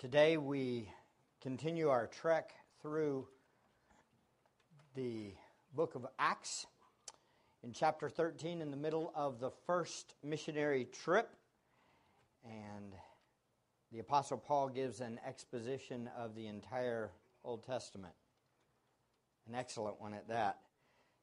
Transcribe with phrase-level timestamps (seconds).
[0.00, 0.88] Today we
[1.42, 3.28] continue our trek through
[4.94, 5.34] the
[5.74, 6.66] book of Acts
[7.62, 11.28] in chapter 13 in the middle of the first missionary trip.
[12.46, 12.94] And
[13.92, 17.10] the Apostle Paul gives an exposition of the entire
[17.44, 18.14] Old Testament.
[19.46, 20.60] An excellent one at that.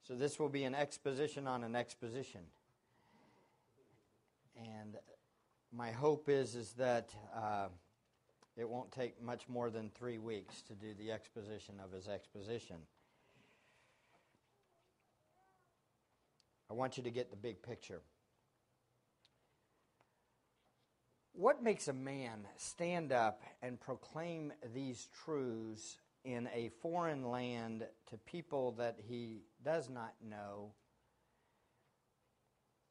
[0.07, 2.41] So this will be an exposition on an exposition.
[4.55, 4.97] And
[5.75, 7.69] my hope is, is that uh,
[8.57, 12.77] it won't take much more than three weeks to do the exposition of his exposition.
[16.69, 18.01] I want you to get the big picture.
[21.33, 28.17] What makes a man stand up and proclaim these truths in a foreign land to
[28.17, 30.71] people that he does not know,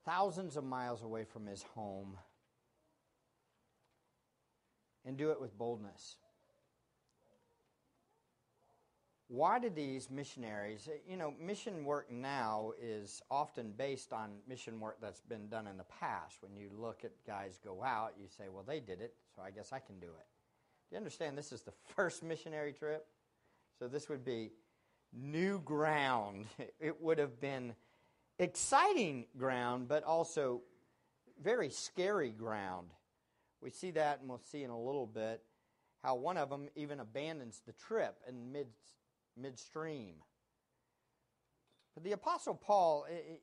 [0.04, 2.16] thousands of miles away from his home,
[5.06, 6.16] and do it with boldness?
[9.28, 14.98] why do these missionaries, you know, mission work now is often based on mission work
[15.00, 16.36] that's been done in the past.
[16.40, 19.50] When you look at guys go out, you say, well, they did it, so I
[19.50, 20.26] guess I can do it.
[20.88, 23.06] Do you understand this is the first missionary trip?
[23.78, 24.52] So this would be
[25.12, 26.46] new ground.
[26.78, 27.74] It would have been
[28.38, 30.60] exciting ground, but also
[31.42, 32.91] very scary ground.
[33.67, 35.42] We see that, and we'll see in a little bit
[36.00, 38.69] how one of them even abandons the trip in mid
[39.36, 40.14] midstream.
[41.92, 43.42] But the Apostle Paul, it,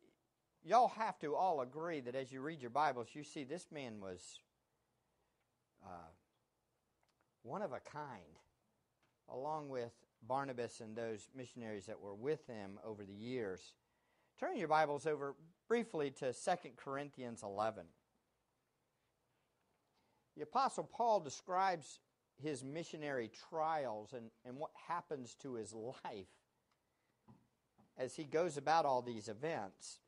[0.64, 4.00] y'all have to all agree that as you read your Bibles, you see this man
[4.00, 4.40] was
[5.86, 6.14] uh,
[7.42, 8.40] one of a kind,
[9.28, 9.92] along with
[10.26, 13.74] Barnabas and those missionaries that were with him over the years.
[14.40, 15.36] Turn your Bibles over
[15.68, 17.84] briefly to 2 Corinthians 11.
[20.36, 22.00] The Apostle Paul describes
[22.42, 25.74] his missionary trials and, and what happens to his
[26.06, 26.28] life
[27.98, 30.00] as he goes about all these events.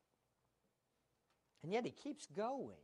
[1.63, 2.77] And yet he keeps going.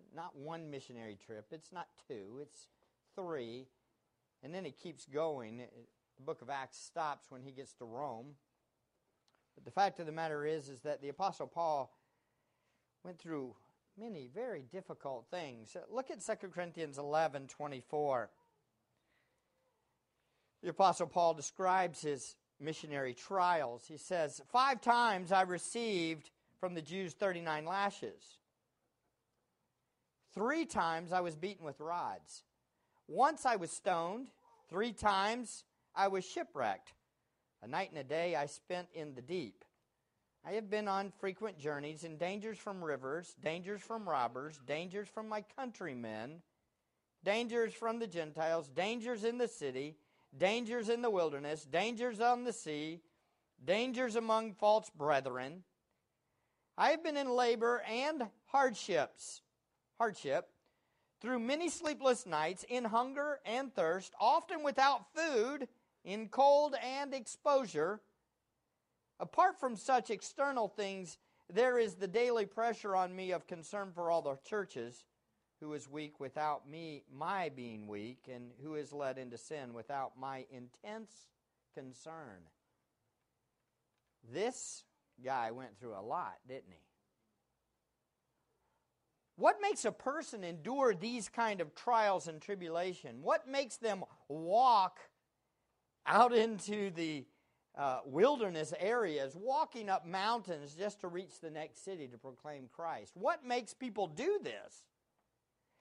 [0.00, 2.68] It's not one missionary trip, it's not two, it's
[3.14, 3.66] three.
[4.42, 5.58] And then he keeps going.
[5.58, 8.36] The book of Acts stops when he gets to Rome.
[9.56, 11.92] But the fact of the matter is is that the apostle Paul
[13.02, 13.56] went through
[13.98, 15.76] many very difficult things.
[15.90, 18.30] Look at 2 Corinthians 11, 24.
[20.62, 23.84] The Apostle Paul describes his missionary trials.
[23.86, 28.38] He says, Five times I received from the Jews 39 lashes.
[30.34, 32.44] Three times I was beaten with rods.
[33.08, 34.28] Once I was stoned.
[34.68, 35.64] Three times
[35.94, 36.92] I was shipwrecked.
[37.62, 39.64] A night and a day I spent in the deep.
[40.48, 45.28] I have been on frequent journeys in dangers from rivers, dangers from robbers, dangers from
[45.28, 46.40] my countrymen,
[47.22, 49.96] dangers from the Gentiles, dangers in the city
[50.36, 53.00] dangers in the wilderness, dangers on the sea,
[53.64, 55.64] dangers among false brethren.
[56.76, 59.42] I have been in labor and hardships,
[59.98, 60.48] hardship,
[61.20, 65.68] through many sleepless nights, in hunger and thirst, often without food,
[66.04, 68.00] in cold and exposure.
[69.20, 71.18] Apart from such external things,
[71.52, 75.04] there is the daily pressure on me of concern for all the churches
[75.60, 80.12] who is weak without me, my being weak, and who is led into sin without
[80.18, 81.10] my intense
[81.74, 82.46] concern.
[84.32, 84.84] This
[85.24, 86.84] guy went through a lot, didn't he?
[89.36, 93.22] What makes a person endure these kind of trials and tribulation?
[93.22, 94.98] What makes them walk
[96.06, 97.24] out into the
[97.78, 103.12] uh, wilderness areas, walking up mountains just to reach the next city to proclaim Christ?
[103.14, 104.84] What makes people do this?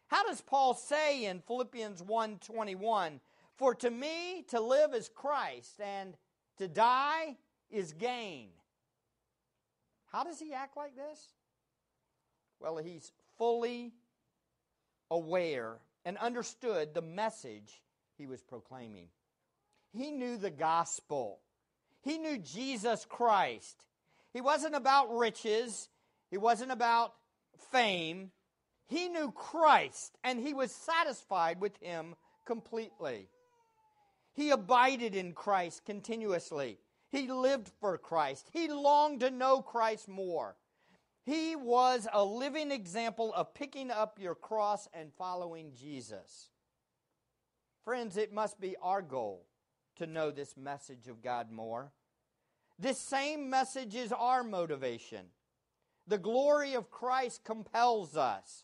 [0.07, 3.19] How does Paul say in Philippians 1:21,
[3.55, 6.17] "For to me to live is Christ and
[6.57, 7.37] to die
[7.69, 8.53] is gain."
[10.05, 11.33] How does he act like this?
[12.59, 13.93] Well, he's fully
[15.11, 17.83] aware and understood the message
[18.17, 19.09] he was proclaiming.
[19.91, 21.41] He knew the gospel.
[22.01, 23.85] He knew Jesus Christ.
[24.33, 25.89] He wasn't about riches.
[26.29, 27.13] He wasn't about
[27.71, 28.31] fame.
[28.87, 32.15] He knew Christ and he was satisfied with him
[32.45, 33.29] completely.
[34.33, 36.77] He abided in Christ continuously.
[37.09, 38.49] He lived for Christ.
[38.53, 40.55] He longed to know Christ more.
[41.25, 46.49] He was a living example of picking up your cross and following Jesus.
[47.83, 49.45] Friends, it must be our goal
[49.97, 51.91] to know this message of God more.
[52.79, 55.25] This same message is our motivation.
[56.07, 58.63] The glory of Christ compels us.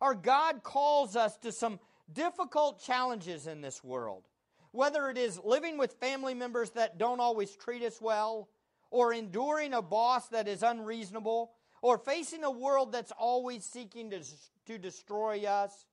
[0.00, 1.80] Our God calls us to some
[2.12, 4.28] difficult challenges in this world,
[4.72, 8.48] whether it is living with family members that don't always treat us well,
[8.90, 14.22] or enduring a boss that is unreasonable, or facing a world that's always seeking to,
[14.66, 15.86] to destroy us.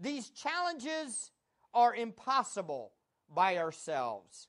[0.00, 1.30] These challenges
[1.72, 2.92] are impossible
[3.34, 4.48] by ourselves.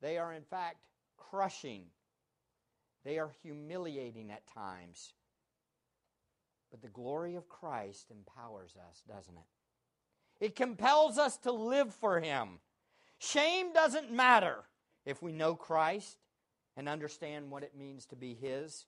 [0.00, 0.78] They are, in fact,
[1.16, 1.84] crushing.
[3.04, 5.14] They are humiliating at times.
[6.70, 10.44] But the glory of Christ empowers us, doesn't it?
[10.44, 12.58] It compels us to live for Him.
[13.18, 14.64] Shame doesn't matter
[15.04, 16.18] if we know Christ
[16.76, 18.86] and understand what it means to be His.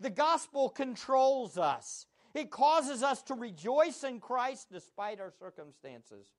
[0.00, 6.32] The gospel controls us, it causes us to rejoice in Christ despite our circumstances.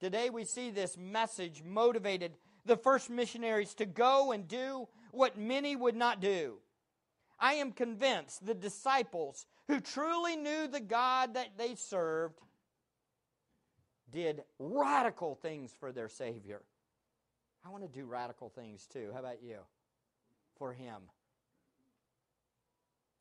[0.00, 2.32] Today we see this message motivated
[2.64, 6.58] the first missionaries to go and do what many would not do.
[7.38, 12.40] I am convinced the disciples who truly knew the God that they served
[14.10, 16.62] did radical things for their Savior.
[17.64, 19.10] I want to do radical things too.
[19.12, 19.58] How about you?
[20.58, 21.02] For Him.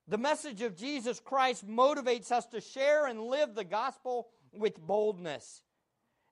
[0.07, 5.63] The message of Jesus Christ motivates us to share and live the gospel with boldness.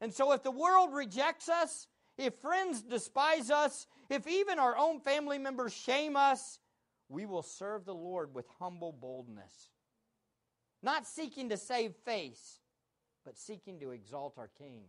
[0.03, 4.99] And so, if the world rejects us, if friends despise us, if even our own
[4.99, 6.59] family members shame us,
[7.07, 9.69] we will serve the Lord with humble boldness,
[10.81, 12.59] not seeking to save face,
[13.23, 14.81] but seeking to exalt our King.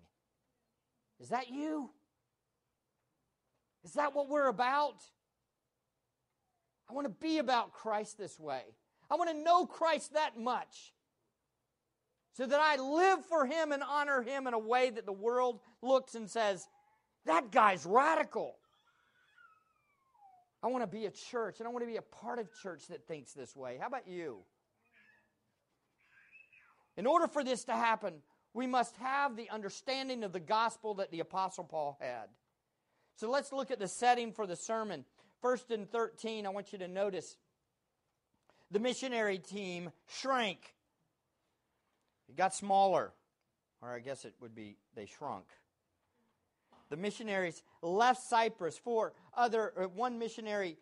[1.20, 1.90] Is that you?
[3.84, 4.96] Is that what we're about?
[6.90, 8.62] I want to be about Christ this way.
[9.08, 10.92] I want to know Christ that much
[12.34, 15.60] so that I live for Him and honor Him in a way that the world
[15.82, 16.66] looks and says,
[17.26, 18.56] that guy's radical.
[20.62, 22.88] I want to be a church and I want to be a part of church
[22.88, 23.78] that thinks this way.
[23.80, 24.38] How about you?
[26.96, 28.14] In order for this to happen,
[28.52, 32.28] we must have the understanding of the gospel that the Apostle Paul had.
[33.16, 35.04] So let's look at the setting for the sermon.
[35.40, 37.36] First and 13, I want you to notice
[38.70, 40.73] the missionary team shrank.
[42.28, 43.12] It got smaller,
[43.82, 45.44] or I guess it would be they shrunk.
[46.90, 50.78] The missionaries left Cyprus for other uh, one missionary.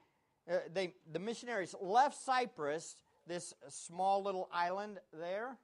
[0.50, 2.96] Uh, they the missionaries left Cyprus,
[3.26, 5.58] this small little island there,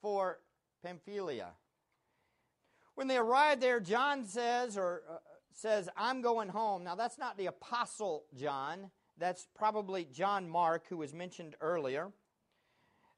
[0.00, 0.38] for
[0.82, 1.52] Pamphylia.
[2.94, 5.16] When they arrived there, John says, or uh,
[5.54, 6.84] says, I'm going home.
[6.84, 8.90] Now, that's not the Apostle John.
[9.18, 12.10] That's probably John Mark, who was mentioned earlier.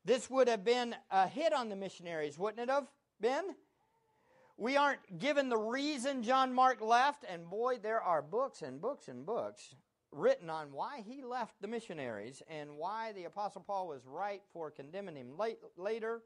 [0.04, 2.86] This would have been a hit on the missionaries, wouldn't it have
[3.20, 3.54] been?
[4.56, 9.08] We aren't given the reason John Mark left, and boy, there are books and books
[9.08, 9.74] and books
[10.12, 14.70] written on why he left the missionaries and why the Apostle Paul was right for
[14.70, 16.22] condemning him late, later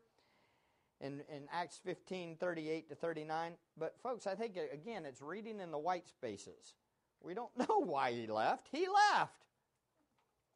[1.01, 3.53] in, in Acts 15 38 to 39.
[3.79, 6.75] But, folks, I think, again, it's reading in the white spaces.
[7.21, 8.69] We don't know why he left.
[8.71, 9.45] He left.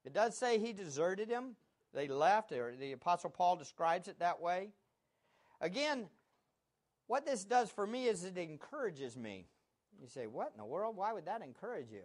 [0.05, 1.57] It does say he deserted him.
[1.95, 4.71] They left, or the Apostle Paul describes it that way.
[5.61, 6.09] Again,
[7.07, 9.47] what this does for me is it encourages me.
[10.01, 10.97] You say, What in the world?
[10.97, 12.05] Why would that encourage you?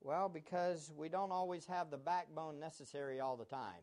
[0.00, 3.82] Well, because we don't always have the backbone necessary all the time.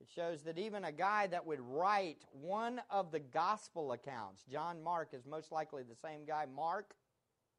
[0.00, 4.82] It shows that even a guy that would write one of the gospel accounts, John
[4.82, 6.94] Mark is most likely the same guy, Mark,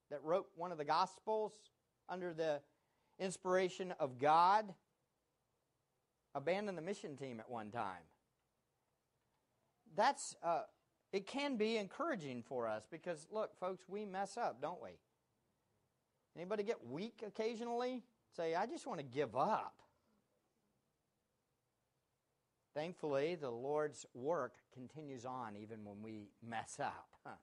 [0.10, 1.54] that wrote one of the gospels
[2.10, 2.60] under the
[3.20, 4.74] inspiration of God,
[6.34, 8.04] abandoned the mission team at one time.
[9.96, 10.62] That's, uh,
[11.12, 14.92] it can be encouraging for us because, look, folks, we mess up, don't we?
[16.36, 18.04] Anybody get weak occasionally?
[18.38, 19.76] Say, I just want to give up.
[22.74, 27.10] Thankfully, the Lord's work continues on even when we mess up.
[27.26, 27.34] Huh.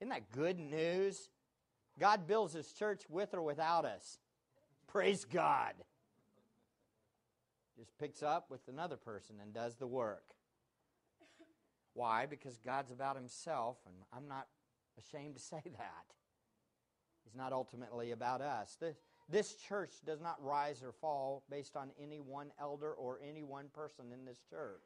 [0.00, 1.28] Isn't that good news?
[1.98, 4.18] God builds his church with or without us.
[4.86, 5.74] Praise God.
[7.78, 10.34] Just picks up with another person and does the work.
[11.92, 12.26] Why?
[12.26, 14.46] Because God's about himself, and I'm not
[14.98, 16.06] ashamed to say that.
[17.24, 18.76] He's not ultimately about us.
[18.80, 18.96] This,
[19.28, 23.66] this church does not rise or fall based on any one elder or any one
[23.74, 24.82] person in this church.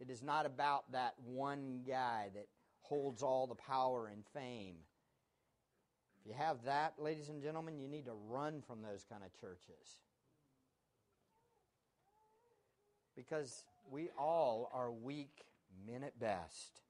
[0.00, 2.48] It is not about that one guy that
[2.80, 4.76] holds all the power and fame.
[6.24, 9.32] If you have that, ladies and gentlemen, you need to run from those kind of
[9.40, 10.00] churches.
[13.16, 15.44] Because we all are weak
[15.84, 16.80] men at best.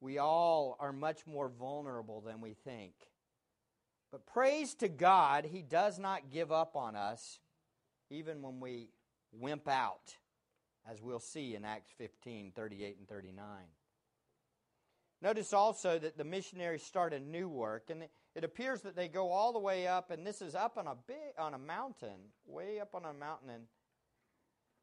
[0.00, 2.92] We all are much more vulnerable than we think.
[4.10, 7.38] But praise to God, He does not give up on us
[8.10, 8.90] even when we
[9.32, 10.16] wimp out,
[10.90, 13.44] as we'll see in Acts 15 38 and 39.
[15.24, 18.02] Notice also that the missionaries start a new work, and
[18.34, 20.94] it appears that they go all the way up, and this is up on a
[21.06, 23.48] big on a mountain, way up on a mountain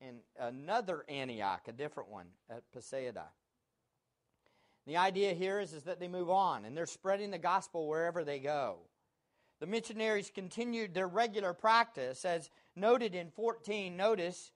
[0.02, 3.26] in, in another Antioch, a different one at Pisidia.
[4.88, 8.24] The idea here is, is that they move on and they're spreading the gospel wherever
[8.24, 8.80] they go.
[9.60, 13.96] The missionaries continued their regular practice, as noted in 14.
[13.96, 14.50] Notice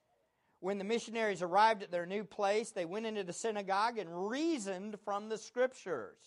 [0.60, 4.96] when the missionaries arrived at their new place, they went into the synagogue and reasoned
[5.04, 6.18] from the scriptures.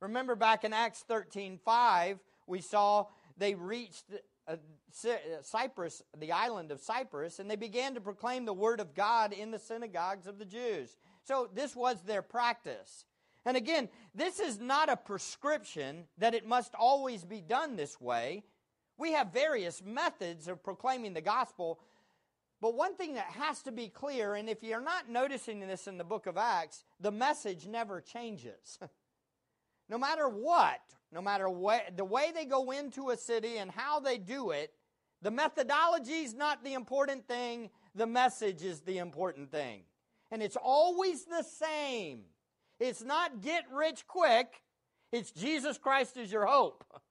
[0.00, 3.06] Remember back in Acts 13 5, we saw
[3.36, 4.04] they reached
[4.46, 4.56] uh,
[5.42, 9.50] Cyprus, the island of Cyprus, and they began to proclaim the word of God in
[9.50, 10.96] the synagogues of the Jews.
[11.24, 13.06] So this was their practice.
[13.46, 18.44] And again, this is not a prescription that it must always be done this way.
[18.96, 21.80] We have various methods of proclaiming the gospel.
[22.64, 25.98] But one thing that has to be clear, and if you're not noticing this in
[25.98, 28.78] the book of Acts, the message never changes.
[29.90, 30.80] no matter what,
[31.12, 34.72] no matter what, the way they go into a city and how they do it,
[35.20, 39.82] the methodology is not the important thing, the message is the important thing.
[40.30, 42.22] And it's always the same.
[42.80, 44.62] It's not get rich quick,
[45.12, 46.82] it's Jesus Christ is your hope.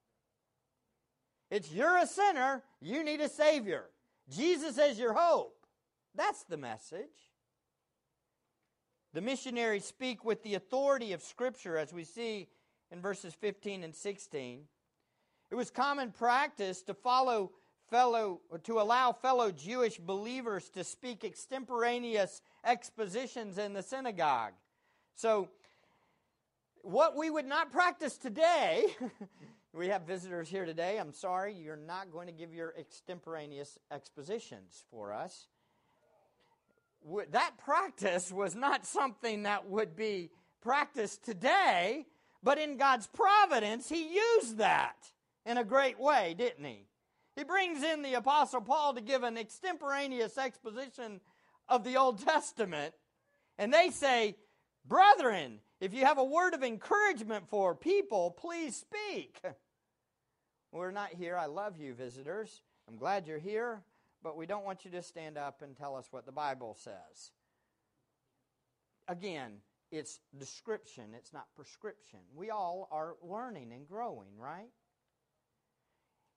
[1.50, 3.84] It's you're a sinner, you need a Savior.
[4.28, 5.66] Jesus is your hope.
[6.14, 7.30] That's the message.
[9.12, 12.48] The missionaries speak with the authority of Scripture, as we see
[12.90, 14.62] in verses 15 and 16.
[15.50, 17.52] It was common practice to follow
[17.90, 24.54] fellow to allow fellow Jewish believers to speak extemporaneous expositions in the synagogue.
[25.14, 25.50] So
[26.82, 28.86] what we would not practice today,
[29.74, 30.98] we have visitors here today.
[30.98, 35.48] I'm sorry, you're not going to give your extemporaneous expositions for us.
[37.32, 40.30] That practice was not something that would be
[40.62, 42.06] practiced today,
[42.42, 44.96] but in God's providence, He used that
[45.44, 46.86] in a great way, didn't He?
[47.36, 51.20] He brings in the Apostle Paul to give an extemporaneous exposition
[51.68, 52.94] of the Old Testament,
[53.58, 54.36] and they say,
[54.86, 59.40] Brethren, if you have a word of encouragement for people, please speak.
[60.74, 61.36] We're not here.
[61.36, 62.62] I love you, visitors.
[62.88, 63.84] I'm glad you're here,
[64.24, 67.30] but we don't want you to stand up and tell us what the Bible says.
[69.06, 69.58] Again,
[69.92, 72.18] it's description, it's not prescription.
[72.34, 74.70] We all are learning and growing, right?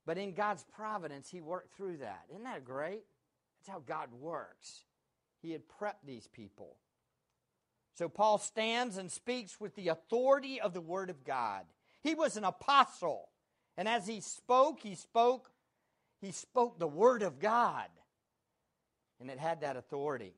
[0.05, 2.25] But in God's providence, He worked through that.
[2.29, 3.05] Isn't that great?
[3.59, 4.83] That's how God works.
[5.41, 6.77] He had prepped these people.
[7.95, 11.65] So Paul stands and speaks with the authority of the Word of God.
[12.03, 13.29] He was an apostle.
[13.77, 15.51] And as he spoke, he spoke,
[16.19, 17.87] he spoke the Word of God.
[19.19, 20.33] And it had that authority.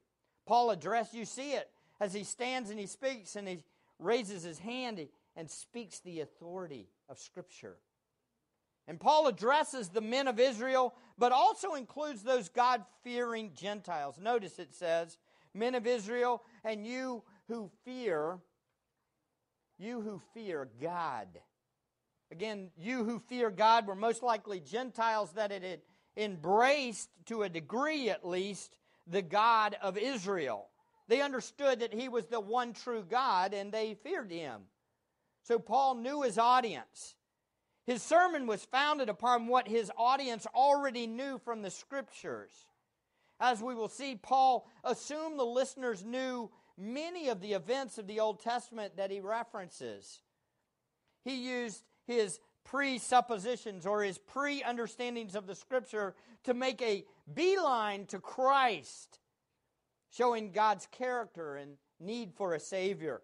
[0.45, 1.69] Paul addressed, you see it,
[1.99, 3.63] as he stands and he speaks and he
[3.97, 5.05] raises his hand
[5.35, 7.77] and speaks the authority of Scripture.
[8.87, 14.15] And Paul addresses the men of Israel, but also includes those God fearing Gentiles.
[14.19, 15.17] Notice it says,
[15.53, 18.39] Men of Israel, and you who fear,
[19.77, 21.27] you who fear God.
[22.31, 25.81] Again, you who fear God were most likely Gentiles that it had
[26.15, 28.75] embraced, to a degree at least,
[29.07, 30.67] the God of Israel.
[31.07, 34.61] They understood that he was the one true God and they feared him.
[35.43, 37.15] So Paul knew his audience.
[37.87, 42.51] His sermon was founded upon what his audience already knew from the scriptures.
[43.39, 48.19] As we will see, Paul assumed the listeners knew many of the events of the
[48.19, 50.21] Old Testament that he references.
[51.23, 58.05] He used his presuppositions or his pre understandings of the scripture to make a beeline
[58.07, 59.19] to Christ,
[60.11, 63.21] showing God's character and need for a Savior.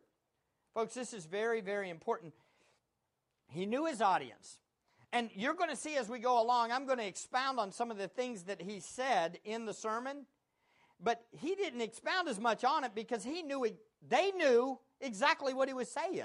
[0.73, 2.33] Folks, this is very, very important.
[3.47, 4.59] He knew his audience.
[5.13, 7.89] And you're going to see as we go along, I'm going to expound on some
[7.89, 10.25] of the things that he said in the sermon
[11.01, 13.65] but he didn't expound as much on it because he knew
[14.07, 16.23] they knew exactly what he was saying.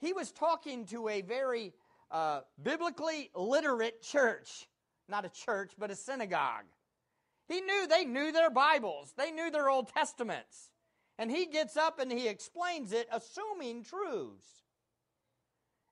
[0.00, 1.72] He was talking to a very
[2.10, 4.68] uh, biblically literate church,
[5.08, 6.64] not a church, but a synagogue.
[7.48, 10.70] He knew they knew their Bibles, they knew their Old Testaments.
[11.20, 14.46] And he gets up and he explains it, assuming truths.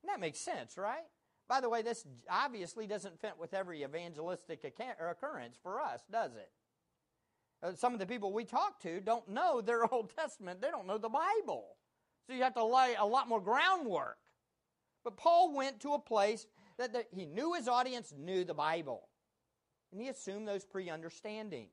[0.02, 1.02] And that makes sense, right?
[1.48, 6.50] By the way, this obviously doesn't fit with every evangelistic occurrence for us, does it?
[7.62, 10.86] Uh, some of the people we talk to don't know their Old Testament, they don't
[10.86, 11.76] know the Bible.
[12.26, 14.18] So you have to lay a lot more groundwork.
[15.04, 16.46] But Paul went to a place
[16.78, 19.08] that the, he knew his audience knew the Bible.
[19.92, 21.70] And he assumed those pre understandings.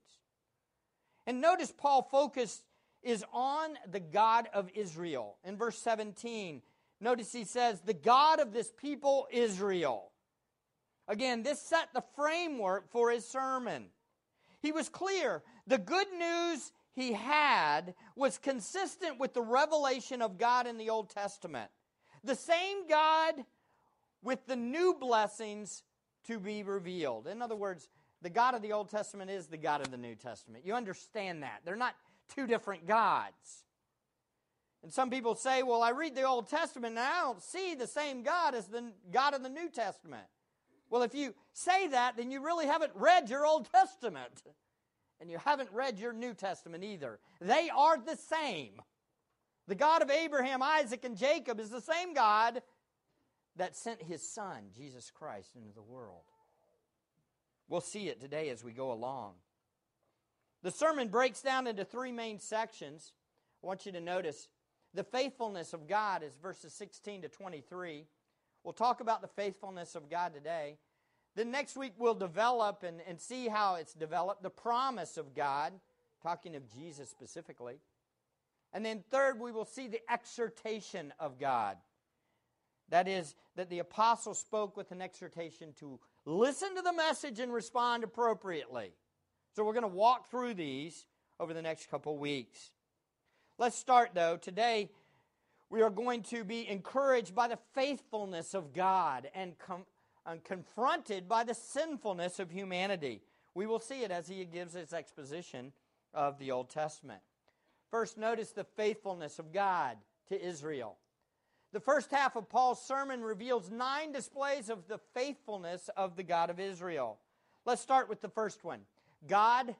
[1.26, 2.64] And notice Paul focus
[3.02, 5.38] is on the God of Israel.
[5.44, 6.62] In verse 17,
[7.02, 10.12] notice he says, The God of this people, Israel.
[11.08, 13.88] Again, this set the framework for his sermon.
[14.62, 15.44] He was clear.
[15.68, 21.10] The good news he had was consistent with the revelation of God in the Old
[21.10, 21.70] Testament.
[22.24, 23.36] The same God
[24.22, 25.84] with the new blessings
[26.28, 27.28] to be revealed.
[27.28, 27.90] In other words,
[28.22, 30.66] the God of the Old Testament is the God of the New Testament.
[30.66, 31.62] You understand that.
[31.66, 31.96] They're not
[32.34, 33.66] two different gods.
[34.84, 37.88] And some people say, well, I read the Old Testament and I don't see the
[37.88, 40.28] same God as the God of the New Testament.
[40.90, 44.44] Well, if you say that, then you really haven't read your Old Testament.
[45.24, 47.18] And you haven't read your New Testament either.
[47.40, 48.82] They are the same.
[49.70, 52.62] The God of Abraham, Isaac, and Jacob is the same God
[53.56, 56.26] that sent his Son, Jesus Christ, into the world.
[57.70, 59.36] We'll see it today as we go along.
[60.62, 63.14] The sermon breaks down into three main sections.
[63.64, 64.50] I want you to notice
[64.94, 68.08] the faithfulness of God is verses 16 to 23.
[68.66, 70.80] We'll talk about the faithfulness of God today.
[71.36, 75.74] Then next week we'll develop and, and see how it's developed the promise of God,
[76.22, 77.80] talking of Jesus specifically.
[78.72, 81.78] And then third, we will see the exhortation of God.
[82.90, 87.54] That is, that the apostle spoke with an exhortation to listen to the message and
[87.54, 88.94] respond appropriately.
[89.56, 91.06] So we're going to walk through these
[91.40, 92.72] over the next couple weeks.
[93.58, 94.38] Let's start, though.
[94.38, 94.90] Today,
[95.70, 99.86] we are going to be encouraged by the faithfulness of God and com-
[100.26, 103.22] and confronted by the sinfulness of humanity.
[103.56, 105.74] We will see it as he gives his exposition
[106.14, 107.22] of the Old Testament.
[107.92, 109.98] First, notice the faithfulness of God
[110.30, 110.98] to Israel.
[111.74, 116.50] The first half of Paul's sermon reveals nine displays of the faithfulness of the God
[116.50, 117.18] of Israel.
[117.66, 118.82] Let's start with the first one
[119.28, 119.76] God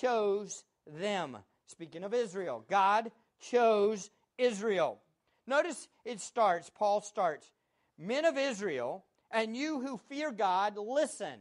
[0.00, 1.38] chose them.
[1.66, 5.00] Speaking of Israel, God chose Israel.
[5.46, 7.50] Notice it starts, Paul starts,
[7.98, 11.40] Men of Israel, and you who fear God, listen.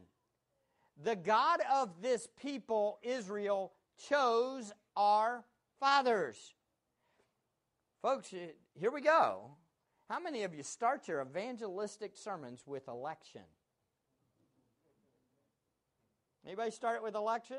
[1.03, 3.73] The God of this people, Israel,
[4.07, 5.43] chose our
[5.79, 6.53] fathers.
[8.01, 9.51] Folks, here we go.
[10.09, 13.41] How many of you start your evangelistic sermons with election?
[16.45, 17.57] Anybody start it with election?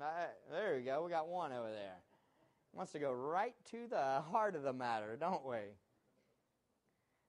[0.00, 0.04] Uh,
[0.50, 1.04] there you go.
[1.04, 1.98] We got one over there.
[2.72, 5.58] Wants to go right to the heart of the matter, don't we?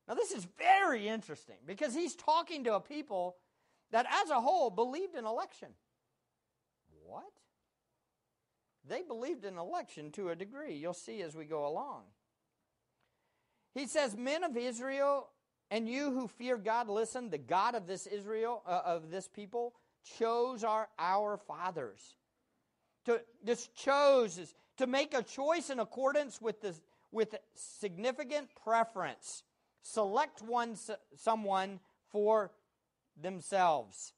[0.07, 3.37] Now, this is very interesting because he's talking to a people
[3.91, 5.69] that, as a whole, believed in election.
[7.05, 7.31] What?
[8.87, 10.75] They believed in election to a degree.
[10.75, 12.03] You'll see as we go along.
[13.73, 15.29] He says, Men of Israel,
[15.71, 19.73] and you who fear God, listen, the God of this Israel, uh, of this people,
[20.17, 22.15] chose our, our fathers.
[23.05, 29.43] To, this chose is to make a choice in accordance with, this, with significant preference
[29.83, 30.75] select one,
[31.15, 32.51] someone for
[33.21, 34.13] themselves.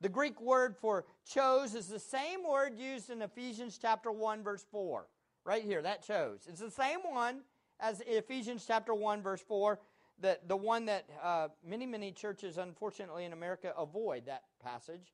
[0.00, 4.64] The Greek word for chose is the same word used in Ephesians chapter 1 verse
[4.70, 5.06] 4.
[5.44, 6.46] Right here, that chose.
[6.48, 7.40] It's the same one
[7.78, 9.78] as Ephesians chapter 1 verse 4,
[10.20, 15.12] the, the one that uh, many, many churches, unfortunately in America, avoid that passage.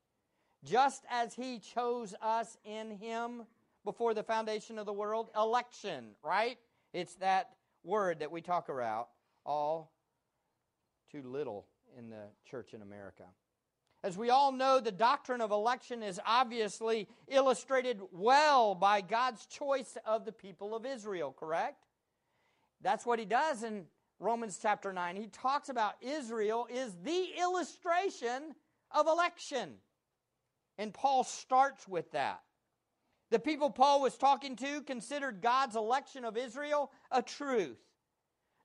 [0.64, 3.44] Just as he chose us in him
[3.84, 6.58] before the foundation of the world, election, right?
[6.92, 7.50] It's that
[7.84, 9.08] word that we talk about
[9.44, 9.92] all
[11.22, 13.24] too little in the church in America.
[14.02, 19.96] As we all know, the doctrine of election is obviously illustrated well by God's choice
[20.05, 21.87] of the people of Israel, correct?
[22.83, 23.87] That's what he does in
[24.20, 25.16] Romans chapter 9.
[25.16, 28.55] He talks about Israel is the illustration
[28.90, 29.74] of election.
[30.79, 32.42] And Paul starts with that.
[33.31, 37.79] The people Paul was talking to considered God's election of Israel a truth.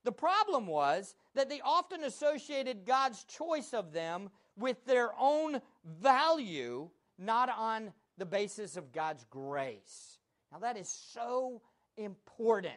[0.03, 6.89] The problem was that they often associated God's choice of them with their own value,
[7.17, 10.17] not on the basis of God's grace.
[10.51, 11.61] Now, that is so
[11.97, 12.73] important.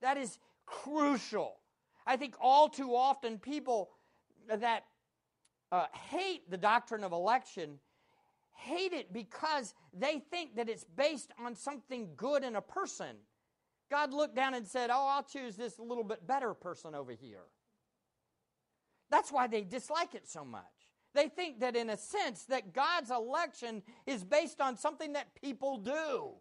[0.00, 1.56] That is crucial.
[2.06, 3.90] I think all too often people
[4.48, 4.84] that
[5.72, 7.78] uh, hate the doctrine of election
[8.54, 13.16] hate it because they think that it's based on something good in a person
[13.90, 17.44] God looked down and said, Oh, I'll choose this little bit better person over here.
[19.10, 20.64] That's why they dislike it so much.
[21.14, 25.78] They think that in a sense that God's election is based on something that people
[25.78, 26.34] do.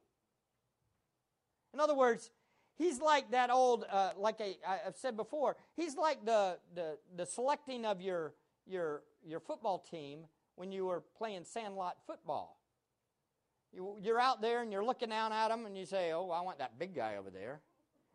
[1.73, 2.31] In other words,
[2.77, 7.25] he's like that old, uh, like I, have said before, he's like the, the, the
[7.25, 8.33] selecting of your,
[8.65, 12.59] your, your football team when you were playing sandlot football.
[13.77, 16.41] You, you're out there and you're looking down at them and you say, Oh, I
[16.41, 17.61] want that big guy over there.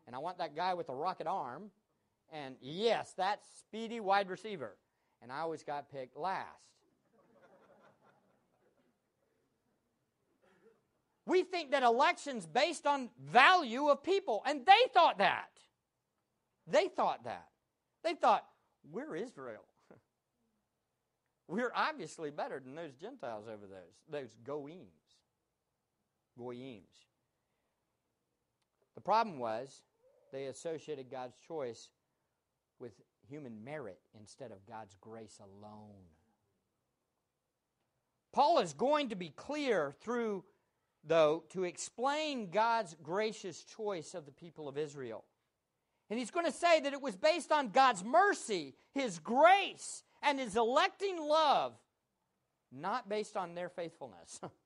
[0.05, 1.71] And I want that guy with the rocket arm.
[2.33, 4.75] And yes, that's speedy wide receiver.
[5.21, 6.63] And I always got picked last.
[11.25, 15.47] we think that elections based on value of people and they thought that
[16.67, 17.47] they thought that
[18.03, 18.45] they thought
[18.91, 19.63] we're israel
[21.47, 25.02] we're obviously better than those gentiles over those those goims
[26.39, 27.07] goyims
[28.95, 29.83] the problem was
[30.31, 31.89] they associated god's choice
[32.79, 32.93] with
[33.27, 36.05] human merit instead of god's grace alone
[38.31, 40.43] paul is going to be clear through
[41.03, 45.23] though, to explain God's gracious choice of the people of Israel.
[46.09, 50.39] And he's going to say that it was based on God's mercy, his grace, and
[50.39, 51.73] his electing love,
[52.71, 54.39] not based on their faithfulness.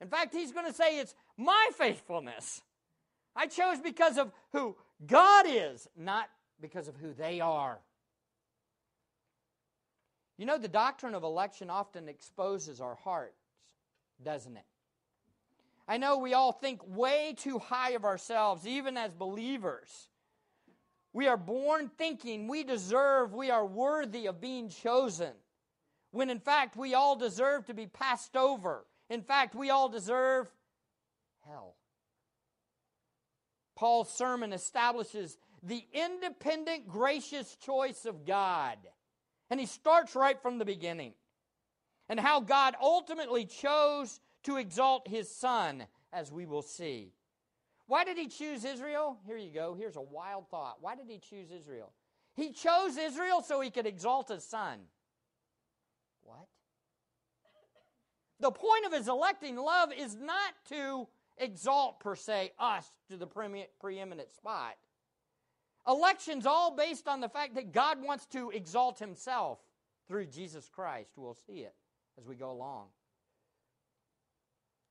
[0.00, 2.62] In fact, he's going to say it's my faithfulness.
[3.36, 6.28] I chose because of who God is, not
[6.60, 7.78] because of who they are.
[10.36, 13.34] You know, the doctrine of election often exposes our hearts,
[14.24, 14.64] doesn't it?
[15.86, 20.08] I know we all think way too high of ourselves, even as believers.
[21.12, 25.32] We are born thinking we deserve, we are worthy of being chosen,
[26.12, 28.86] when in fact we all deserve to be passed over.
[29.10, 30.48] In fact, we all deserve
[31.46, 31.74] hell.
[33.76, 38.78] Paul's sermon establishes the independent, gracious choice of God.
[39.50, 41.14] And he starts right from the beginning.
[42.08, 47.12] And how God ultimately chose to exalt his son, as we will see.
[47.86, 49.18] Why did he choose Israel?
[49.26, 49.74] Here you go.
[49.74, 50.76] Here's a wild thought.
[50.80, 51.92] Why did he choose Israel?
[52.36, 54.78] He chose Israel so he could exalt his son.
[56.22, 56.46] What?
[58.40, 63.26] The point of his electing love is not to exalt, per se, us to the
[63.26, 64.76] preeminent spot.
[65.86, 69.58] Election's all based on the fact that God wants to exalt himself
[70.08, 71.12] through Jesus Christ.
[71.16, 71.74] We'll see it
[72.18, 72.86] as we go along.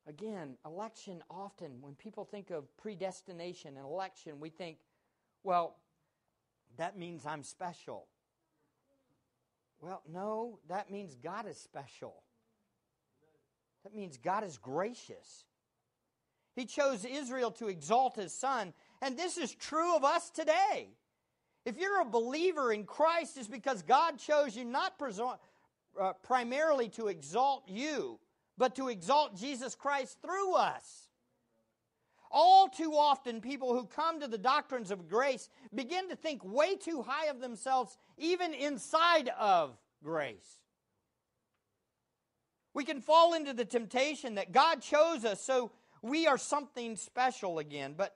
[0.07, 4.77] Again, election often, when people think of predestination and election, we think,
[5.43, 5.75] well,
[6.77, 8.07] that means I'm special.
[9.81, 12.23] Well, no, that means God is special.
[13.83, 15.45] That means God is gracious.
[16.55, 20.89] He chose Israel to exalt his son, and this is true of us today.
[21.65, 24.93] If you're a believer in Christ, it's because God chose you not
[25.99, 28.19] uh, primarily to exalt you,
[28.57, 31.07] but to exalt Jesus Christ through us.
[32.31, 36.75] All too often, people who come to the doctrines of grace begin to think way
[36.75, 40.59] too high of themselves, even inside of grace.
[42.79, 45.69] We can fall into the temptation that God chose us so
[46.01, 48.15] we are something special again, but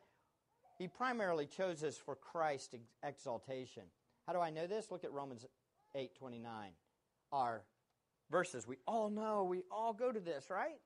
[0.78, 3.84] He primarily chose us for Christ's exaltation.
[4.26, 4.90] How do I know this?
[4.90, 5.46] Look at Romans
[5.94, 6.70] 8 29.
[7.34, 7.64] Our
[8.32, 10.80] verses we all know, we all go to this, right?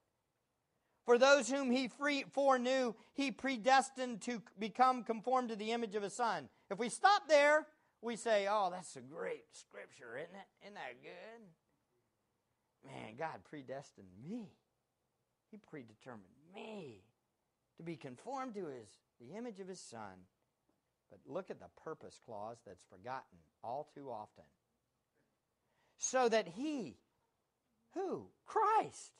[1.05, 6.01] For those whom he free, foreknew, he predestined to become conformed to the image of
[6.01, 6.49] his son.
[6.71, 7.67] If we stop there,
[8.01, 10.47] we say, oh, that's a great scripture, isn't it?
[10.63, 11.45] Isn't that good?
[12.85, 14.49] Man, God predestined me.
[15.51, 17.03] He predetermined me
[17.77, 20.25] to be conformed to his the image of his son.
[21.09, 24.43] But look at the purpose clause that's forgotten all too often.
[25.97, 26.97] So that he
[27.93, 28.27] who?
[28.45, 29.11] Christ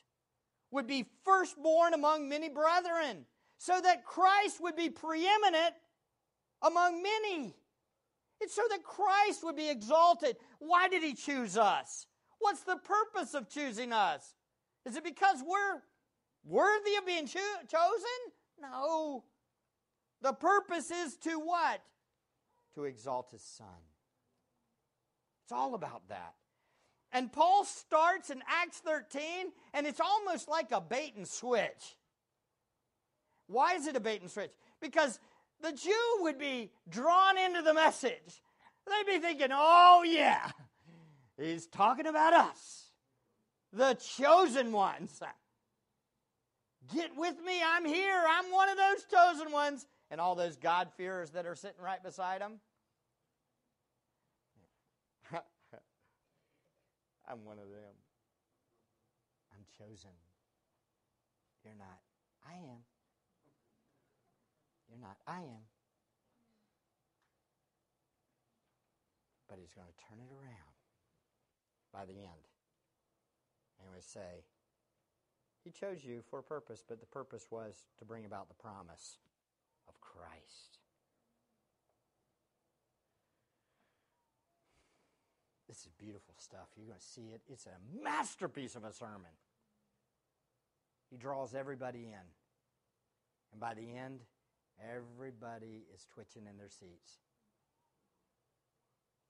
[0.70, 3.24] would be firstborn among many brethren,
[3.56, 5.74] so that Christ would be preeminent
[6.62, 7.54] among many.
[8.40, 10.36] It's so that Christ would be exalted.
[10.58, 12.06] Why did he choose us?
[12.38, 14.34] What's the purpose of choosing us?
[14.86, 15.82] Is it because we're
[16.44, 18.32] worthy of being cho- chosen?
[18.60, 19.24] No.
[20.22, 21.80] The purpose is to what?
[22.74, 23.66] To exalt his son.
[25.44, 26.34] It's all about that.
[27.12, 29.20] And Paul starts in Acts 13,
[29.72, 31.96] and it's almost like a bait and switch.
[33.46, 34.50] Why is it a bait and switch?
[34.80, 35.18] Because
[35.62, 38.42] the Jew would be drawn into the message.
[38.86, 40.50] They'd be thinking, oh, yeah,
[41.38, 42.90] he's talking about us,
[43.72, 45.20] the chosen ones.
[46.92, 49.86] Get with me, I'm here, I'm one of those chosen ones.
[50.10, 52.60] And all those God-fearers that are sitting right beside him,
[57.28, 57.94] I'm one of them.
[59.52, 60.10] I'm chosen.
[61.62, 61.98] You're not.
[62.48, 62.80] I am.
[64.88, 65.18] You're not.
[65.26, 65.66] I am.
[69.46, 70.77] But he's going to turn it around
[71.92, 72.46] by the end.
[73.80, 74.44] And we say,
[75.64, 79.18] He chose you for a purpose, but the purpose was to bring about the promise
[79.88, 80.78] of Christ.
[85.68, 86.68] This is beautiful stuff.
[86.76, 87.42] You're going to see it.
[87.46, 89.30] It's a masterpiece of a sermon.
[91.10, 92.26] He draws everybody in.
[93.52, 94.20] And by the end,
[94.82, 97.18] everybody is twitching in their seats.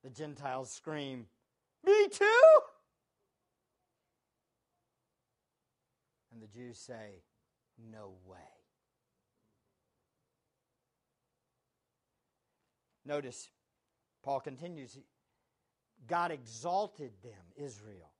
[0.02, 1.26] The Gentiles scream,
[1.84, 2.42] Me too!
[6.32, 7.22] And the Jews say,
[7.90, 8.38] No way.
[13.04, 13.48] Notice,
[14.22, 14.98] Paul continues,
[16.06, 18.12] God exalted them, Israel.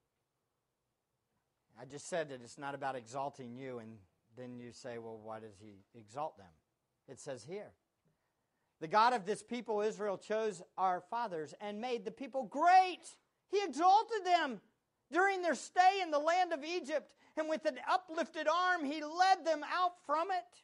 [1.80, 3.98] I just said that it's not about exalting you, and
[4.36, 6.46] then you say, well, why does he exalt them?
[7.08, 7.72] It says here
[8.80, 13.16] The God of this people, Israel, chose our fathers and made the people great.
[13.50, 14.60] He exalted them
[15.10, 19.44] during their stay in the land of Egypt, and with an uplifted arm, he led
[19.44, 20.62] them out from it.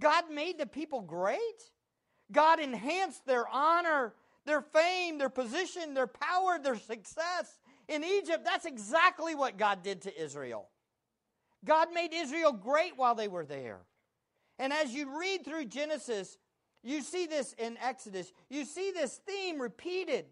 [0.00, 1.38] God made the people great.
[2.30, 4.14] God enhanced their honor,
[4.46, 8.44] their fame, their position, their power, their success in Egypt.
[8.44, 10.68] That's exactly what God did to Israel.
[11.64, 13.80] God made Israel great while they were there.
[14.58, 16.38] And as you read through Genesis,
[16.82, 18.32] you see this in Exodus.
[18.48, 20.26] You see this theme repeated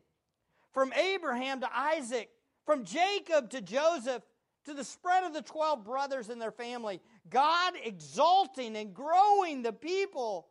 [0.72, 2.30] from Abraham to Isaac,
[2.66, 4.22] from Jacob to Joseph,
[4.64, 7.00] to the spread of the 12 brothers and their family.
[7.28, 10.48] God exalting and growing the people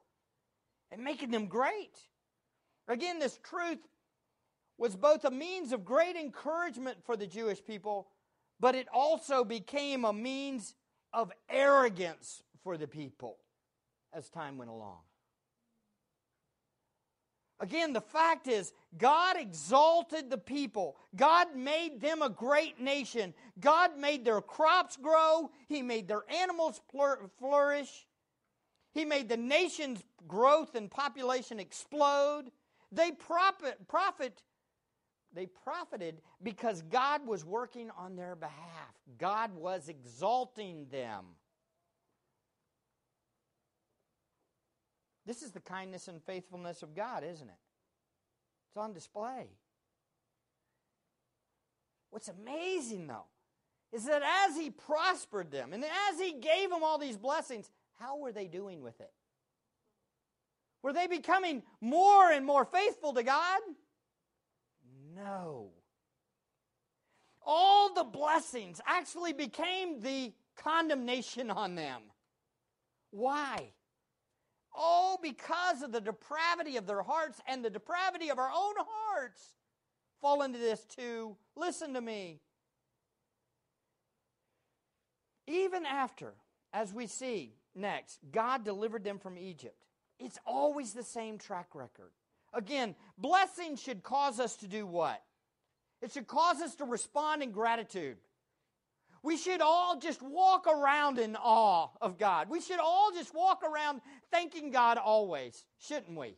[0.91, 1.97] and making them great.
[2.88, 3.79] Again, this truth
[4.77, 8.08] was both a means of great encouragement for the Jewish people,
[8.60, 10.73] but it also became a means
[11.13, 13.38] of arrogance for the people
[14.13, 14.99] as time went along.
[17.60, 20.95] Again, the fact is, God exalted the people.
[21.15, 23.34] God made them a great nation.
[23.60, 25.52] God made their crops grow.
[25.67, 26.80] He made their animals
[27.38, 28.08] flourish.
[28.93, 32.45] He made the nation's growth and population explode.
[32.91, 34.41] They profit, profit
[35.34, 38.93] they profited because God was working on their behalf.
[39.17, 41.26] God was exalting them.
[45.30, 47.60] This is the kindness and faithfulness of God, isn't it?
[48.68, 49.46] It's on display.
[52.10, 53.28] What's amazing, though,
[53.94, 58.18] is that as He prospered them and as He gave them all these blessings, how
[58.18, 59.12] were they doing with it?
[60.82, 63.62] Were they becoming more and more faithful to God?
[65.15, 65.70] No.
[67.46, 72.02] All the blessings actually became the condemnation on them.
[73.12, 73.74] Why?
[74.75, 79.41] Oh, because of the depravity of their hearts and the depravity of our own hearts.
[80.21, 81.36] Fall into this too.
[81.55, 82.39] Listen to me.
[85.47, 86.34] Even after,
[86.73, 89.86] as we see next, God delivered them from Egypt,
[90.19, 92.12] it's always the same track record.
[92.53, 95.21] Again, blessing should cause us to do what?
[96.01, 98.17] It should cause us to respond in gratitude.
[99.21, 102.49] We should all just walk around in awe of God.
[102.49, 104.01] We should all just walk around
[104.32, 106.36] thanking God always, shouldn't we?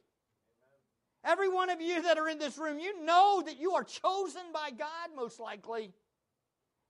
[1.23, 4.41] Every one of you that are in this room, you know that you are chosen
[4.51, 5.91] by God, most likely.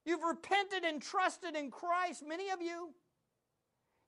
[0.05, 2.91] You've repented and trusted in Christ, many of you.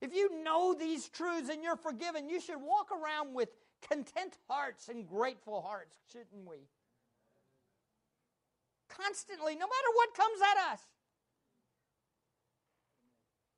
[0.00, 3.50] If you know these truths and you're forgiven, you should walk around with
[3.88, 6.56] content hearts and grateful hearts, shouldn't we?
[8.88, 10.80] Constantly, no matter what comes at us.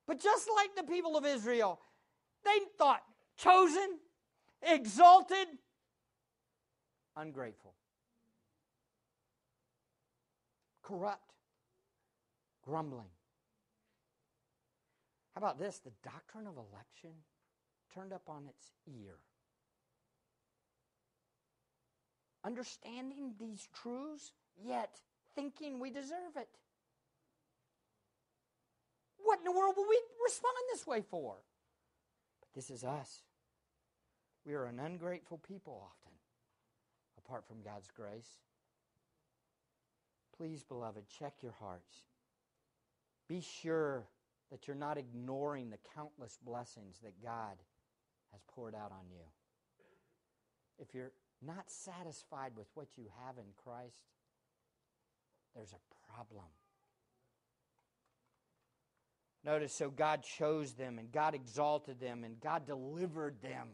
[0.06, 1.80] But just like the people of Israel,
[2.44, 3.02] they thought
[3.36, 3.98] chosen,
[4.62, 5.48] exalted,
[7.16, 7.74] ungrateful,
[10.82, 11.32] corrupt,
[12.62, 13.10] grumbling.
[15.34, 15.78] How about this?
[15.80, 17.10] The doctrine of election
[17.92, 19.16] turned up on its ear.
[22.46, 24.32] understanding these truths,
[24.64, 25.00] yet
[25.34, 26.48] thinking we deserve it.
[29.26, 31.34] What in the world will we respond this way for?
[32.40, 33.22] But this is us.
[34.46, 36.12] We are an ungrateful people often,
[37.18, 38.38] apart from God's grace.
[40.36, 42.04] Please, beloved, check your hearts.
[43.28, 44.04] Be sure
[44.52, 47.56] that you're not ignoring the countless blessings that God
[48.30, 49.24] has poured out on you.
[50.78, 51.10] If you're
[51.44, 54.06] not satisfied with what you have in Christ,
[55.56, 56.44] there's a problem.
[59.46, 63.68] Notice, so God chose them, and God exalted them, and God delivered them.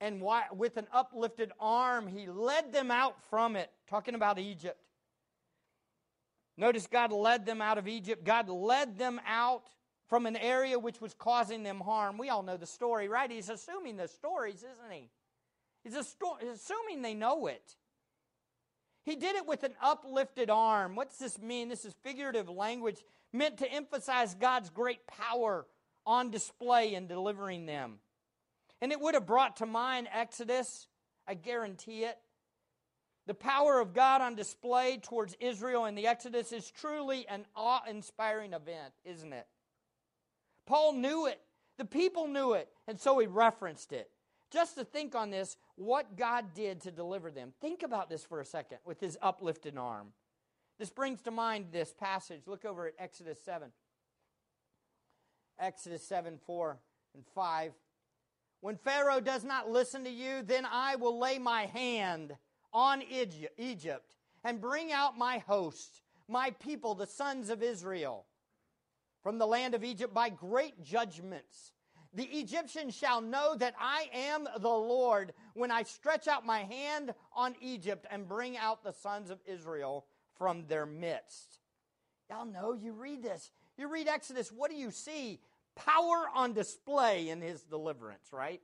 [0.00, 4.78] And why, with an uplifted arm, He led them out from it, talking about Egypt.
[6.56, 8.24] Notice God led them out of Egypt.
[8.24, 9.64] God led them out
[10.06, 12.16] from an area which was causing them harm.
[12.16, 13.30] We all know the story, right?
[13.30, 15.10] He's assuming the stories, isn't he?
[15.82, 17.76] He's assuming they know it.
[19.04, 20.94] He did it with an uplifted arm.
[20.94, 21.68] What does this mean?
[21.68, 25.66] This is figurative language meant to emphasize God's great power
[26.06, 27.98] on display in delivering them.
[28.80, 30.88] And it would have brought to mind Exodus,
[31.26, 32.16] I guarantee it.
[33.26, 37.82] The power of God on display towards Israel in the Exodus is truly an awe
[37.88, 39.46] inspiring event, isn't it?
[40.66, 41.40] Paul knew it,
[41.78, 44.10] the people knew it, and so he referenced it.
[44.52, 47.52] Just to think on this, what God did to deliver them.
[47.60, 50.08] Think about this for a second with his uplifted arm.
[50.78, 52.42] This brings to mind this passage.
[52.46, 53.70] Look over at Exodus 7.
[55.58, 56.78] Exodus 7 4
[57.14, 57.72] and 5.
[58.60, 62.36] When Pharaoh does not listen to you, then I will lay my hand
[62.72, 63.02] on
[63.58, 68.26] Egypt and bring out my host, my people, the sons of Israel,
[69.22, 71.71] from the land of Egypt by great judgments.
[72.14, 77.14] The Egyptians shall know that I am the Lord when I stretch out my hand
[77.34, 80.04] on Egypt and bring out the sons of Israel
[80.36, 81.60] from their midst.
[82.28, 83.50] Y'all know, you read this.
[83.78, 85.40] You read Exodus, what do you see?
[85.74, 88.60] Power on display in his deliverance, right?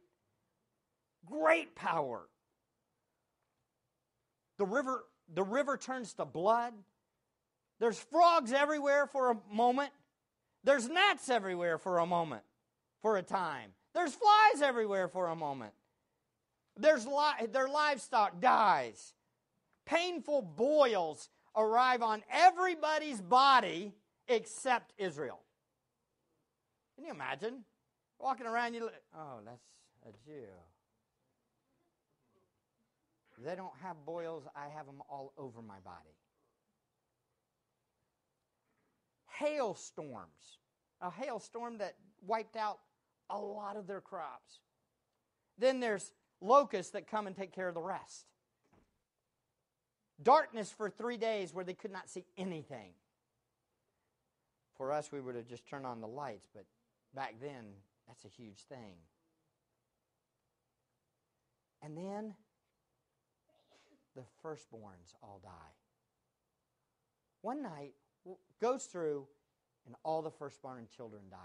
[1.24, 2.28] Great power.
[4.58, 6.74] The river, the river turns to blood.
[7.80, 9.90] There's frogs everywhere for a moment.
[10.64, 12.42] There's gnats everywhere for a moment,
[13.02, 13.70] for a time.
[13.94, 15.72] There's flies everywhere for a moment.
[16.76, 19.14] There's li- their livestock dies.
[19.86, 23.94] Painful boils arrive on everybody's body
[24.28, 25.40] except Israel.
[26.94, 27.64] Can you imagine?
[28.18, 29.62] Walking around, you oh, that's
[30.06, 30.46] a Jew.
[33.44, 36.16] They don't have boils, I have them all over my body.
[39.26, 40.58] Hailstorms.
[41.00, 41.94] A hailstorm that
[42.26, 42.80] wiped out
[43.30, 44.60] a lot of their crops.
[45.58, 48.26] Then there's locusts that come and take care of the rest.
[50.22, 52.92] Darkness for three days where they could not see anything.
[54.76, 56.64] For us, we would have just turned on the lights, but
[57.14, 57.64] back then,
[58.06, 58.94] that's a huge thing.
[61.82, 62.34] And then
[64.14, 65.50] the firstborns all die.
[67.42, 67.94] One night
[68.60, 69.26] goes through,
[69.86, 71.36] and all the firstborn children die.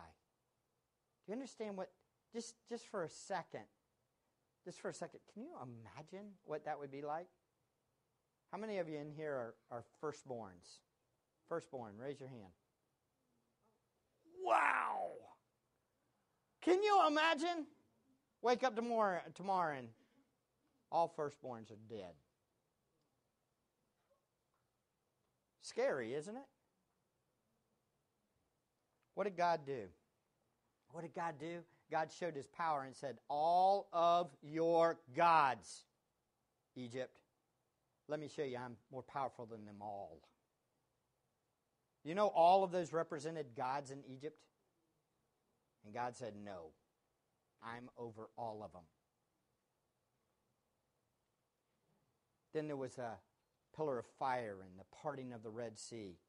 [1.26, 1.90] Do you understand what?
[2.34, 3.66] Just, just for a second,
[4.66, 7.28] just for a second, can you imagine what that would be like?
[8.52, 10.80] How many of you in here are, are firstborns?
[11.48, 12.54] Firstborn, raise your hand.
[14.44, 15.12] Wow!
[16.62, 17.68] Can you imagine?
[18.42, 19.88] Wake up tomorrow, tomorrow and
[20.92, 22.14] all firstborns are dead.
[25.62, 26.44] Scary, isn't it?
[29.16, 29.84] What did God do?
[30.94, 31.62] What did God do?
[31.90, 35.86] God showed his power and said, All of your gods,
[36.76, 37.18] Egypt,
[38.08, 40.20] let me show you, I'm more powerful than them all.
[42.04, 44.38] You know, all of those represented gods in Egypt?
[45.84, 46.68] And God said, No,
[47.64, 48.84] I'm over all of them.
[52.54, 53.18] Then there was a
[53.76, 56.20] pillar of fire and the parting of the Red Sea.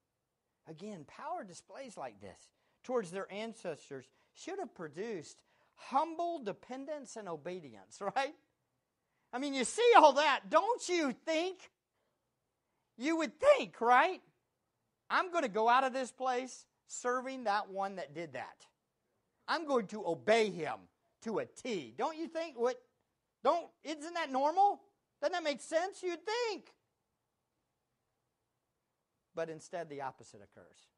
[0.67, 2.49] Again, power displays like this
[2.85, 5.43] towards their ancestors should have produced
[5.75, 8.35] humble dependence and obedience, right?
[9.33, 11.71] I mean, you see all that, don't you think?
[12.97, 14.23] You would think, right?
[15.11, 18.67] I'm going to go out of this place serving that one that did that.
[19.49, 20.77] I'm going to obey him
[21.23, 21.93] to a T.
[21.99, 22.59] Don't you think?
[22.59, 22.81] What?
[23.43, 23.67] Don't?
[23.83, 24.81] Isn't that normal?
[25.21, 26.03] Doesn't that make sense?
[26.03, 26.73] You'd think
[29.35, 30.89] but instead the opposite occurs.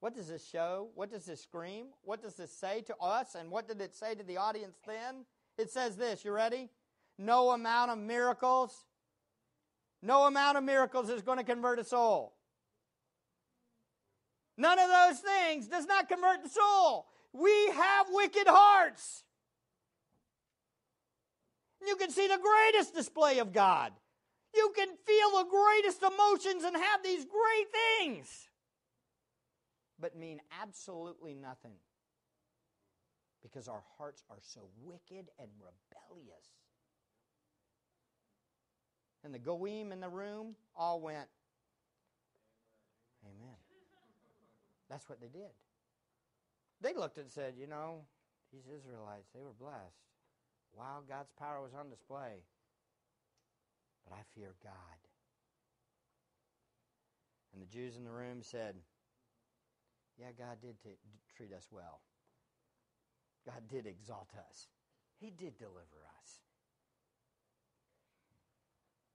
[0.00, 0.88] What does this show?
[0.94, 1.86] What does this scream?
[2.02, 3.34] What does this say to us?
[3.34, 5.24] And what did it say to the audience then?
[5.56, 6.70] It says this, you ready?
[7.18, 8.84] No amount of miracles,
[10.00, 12.34] no amount of miracles is going to convert a soul.
[14.56, 17.06] None of those things does not convert the soul.
[17.32, 19.24] We have wicked hearts.
[21.84, 23.92] You can see the greatest display of God
[24.54, 27.68] you can feel the greatest emotions and have these great
[28.00, 28.48] things,
[30.00, 31.74] but mean absolutely nothing
[33.42, 36.46] because our hearts are so wicked and rebellious.
[39.24, 41.28] And the goyim in the room all went,
[43.24, 43.56] Amen.
[44.88, 45.50] That's what they did.
[46.80, 48.02] They looked and said, You know,
[48.52, 49.98] these Israelites, they were blessed.
[50.76, 52.42] Wow, God's power was on display
[54.08, 54.72] but I fear God.
[57.52, 58.74] And the Jews in the room said,
[60.18, 60.98] Yeah, God did t-
[61.36, 62.00] treat us well.
[63.46, 64.66] God did exalt us.
[65.20, 66.40] He did deliver us.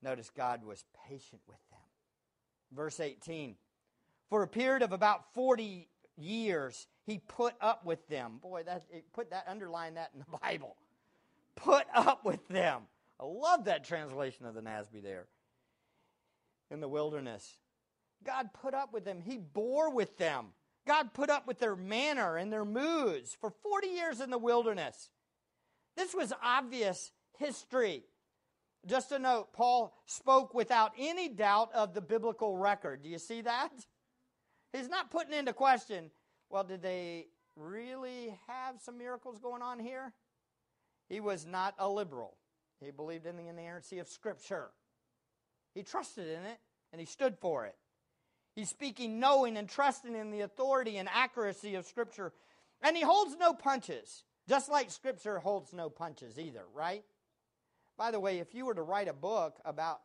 [0.02, 1.80] Notice God was patient with them.
[2.74, 3.56] Verse 18
[4.30, 5.88] For a period of about 40
[6.18, 8.40] years, he put up with them.
[8.42, 10.76] Boy, that put that underline that in the Bible.
[11.56, 12.84] Put up with them.
[13.20, 15.28] I love that translation of the NASB there.
[16.72, 17.58] In the wilderness.
[18.26, 19.22] God put up with them.
[19.22, 20.48] He bore with them.
[20.88, 25.10] God put up with their manner and their moods for 40 years in the wilderness.
[25.96, 28.04] This was obvious history.
[28.86, 33.02] Just a note, Paul spoke without any doubt of the biblical record.
[33.02, 33.72] Do you see that?
[34.74, 36.12] He's not putting into question,
[36.50, 40.14] well, did they really have some miracles going on here?
[41.08, 42.38] He was not a liberal.
[42.82, 44.72] He believed in the inerrancy of Scripture.
[45.74, 46.60] He trusted in it
[46.92, 47.76] and he stood for it.
[48.56, 52.34] He's speaking knowing and trusting in the authority and accuracy of Scripture.
[52.82, 57.04] And he holds no punches, just like Scripture holds no punches either, right?
[57.98, 60.02] By the way, if you were to write a book about,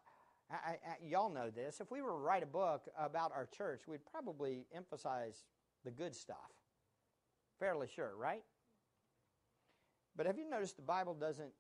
[0.51, 0.77] I, I,
[1.07, 4.67] y'all know this, if we were to write a book about our church, we'd probably
[4.75, 5.45] emphasize
[5.85, 6.37] the good stuff.
[7.59, 8.45] Fairly sure, right?
[10.17, 11.53] But have you noticed the Bible doesn't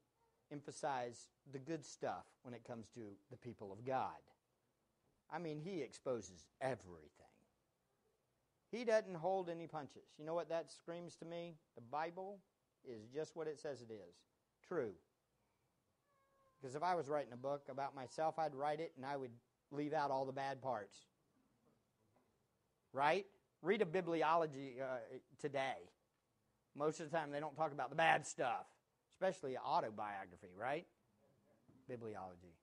[0.51, 4.17] emphasize the good stuff when it comes to the people of God?
[5.33, 7.09] I mean, he exposes everything.
[8.71, 10.05] He doesn't hold any punches.
[10.19, 11.55] You know what that screams to me?
[11.75, 12.39] The Bible
[12.87, 14.15] is just what it says it is
[14.67, 14.93] true.
[16.61, 19.31] Because if I was writing a book about myself, I'd write it and I would
[19.71, 20.99] leave out all the bad parts.
[22.93, 23.27] Right?
[23.63, 24.99] Read a bibliology uh,
[25.41, 25.91] today.
[26.77, 28.67] Most of the time, they don't talk about the bad stuff,
[29.13, 30.87] especially autobiography, right?
[31.91, 32.55] Bibliology.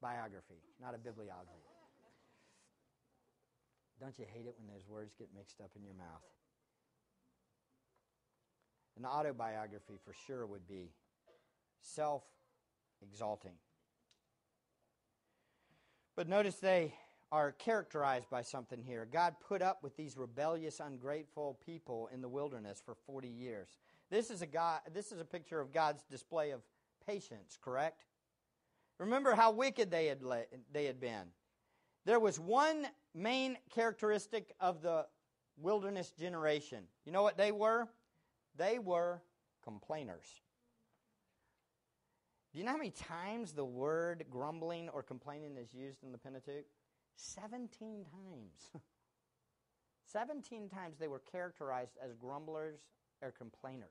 [0.00, 1.67] Biography, not a bibliology.
[4.00, 6.22] Don't you hate it when those words get mixed up in your mouth?
[8.96, 10.92] An autobiography for sure would be
[11.80, 12.24] self
[13.02, 13.54] exalting.
[16.16, 16.94] But notice they
[17.30, 19.06] are characterized by something here.
[19.10, 23.68] God put up with these rebellious, ungrateful people in the wilderness for 40 years.
[24.10, 26.62] This is a God, this is a picture of God's display of
[27.06, 28.04] patience, correct?
[28.98, 30.20] Remember how wicked they had,
[30.72, 31.28] they had been.
[32.04, 32.86] There was one
[33.18, 35.06] main characteristic of the
[35.56, 36.84] wilderness generation.
[37.04, 37.88] You know what they were?
[38.56, 39.20] They were
[39.62, 40.26] complainers.
[42.52, 46.18] Do you know how many times the word grumbling or complaining is used in the
[46.18, 46.64] Pentateuch?
[47.16, 48.82] 17 times.
[50.12, 52.80] 17 times they were characterized as grumblers
[53.20, 53.88] or complainers.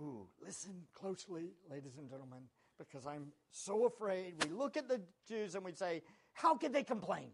[0.00, 2.44] Ooh, listen closely, ladies and gentlemen,
[2.78, 4.42] because I'm so afraid.
[4.42, 6.02] We look at the Jews and we say,
[6.32, 7.30] How could they complain?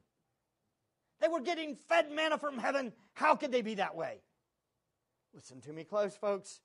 [1.21, 2.93] They were getting fed manna from heaven.
[3.15, 4.21] How could they be that way?
[5.35, 6.61] Listen to me close, folks.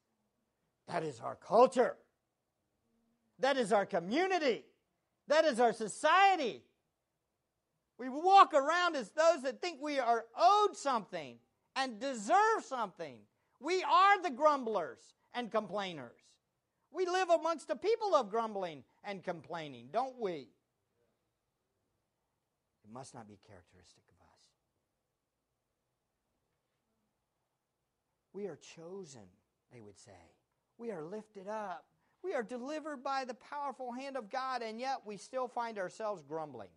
[0.87, 1.97] That is our culture.
[3.39, 4.63] That is our community.
[5.27, 6.63] That is our society.
[7.97, 11.37] We walk around as those that think we are owed something
[11.75, 13.17] and deserve something.
[13.59, 14.99] We are the grumblers
[15.33, 16.19] and complainers.
[16.91, 20.49] We live amongst a people of grumbling and complaining, don't we?
[22.83, 24.33] It must not be characteristic of us.
[28.33, 29.27] We are chosen,
[29.71, 30.11] they would say.
[30.77, 31.85] We are lifted up.
[32.23, 36.23] We are delivered by the powerful hand of God, and yet we still find ourselves
[36.23, 36.69] grumbling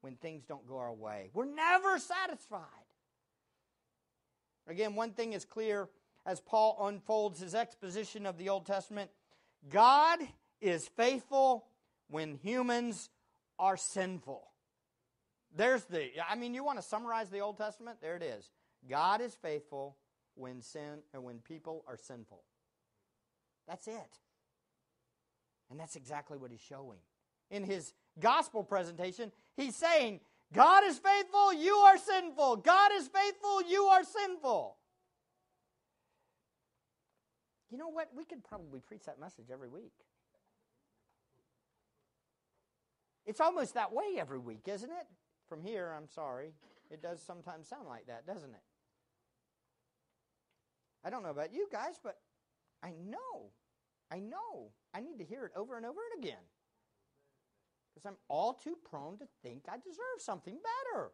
[0.00, 1.30] when things don't go our way.
[1.34, 2.62] We're never satisfied.
[4.68, 5.88] Again, one thing is clear
[6.24, 9.10] as Paul unfolds his exposition of the Old Testament
[9.68, 10.20] God
[10.60, 11.66] is faithful
[12.08, 13.10] when humans
[13.58, 14.47] are sinful.
[15.54, 17.98] There's the, I mean, you want to summarize the Old Testament?
[18.00, 18.50] There it is.
[18.88, 19.96] God is faithful
[20.34, 22.42] when sin or when people are sinful.
[23.66, 24.18] That's it.
[25.70, 26.98] And that's exactly what he's showing.
[27.50, 30.20] In his gospel presentation, he's saying,
[30.52, 32.56] God is faithful, you are sinful.
[32.56, 34.76] God is faithful, you are sinful.
[37.70, 38.08] You know what?
[38.16, 39.92] We could probably preach that message every week.
[43.26, 45.06] It's almost that way every week, isn't it?
[45.48, 46.52] From here, I'm sorry.
[46.90, 48.62] It does sometimes sound like that, doesn't it?
[51.04, 52.18] I don't know about you guys, but
[52.82, 53.50] I know,
[54.10, 56.42] I know, I need to hear it over and over and again.
[57.94, 60.58] Because I'm all too prone to think I deserve something
[60.92, 61.10] better.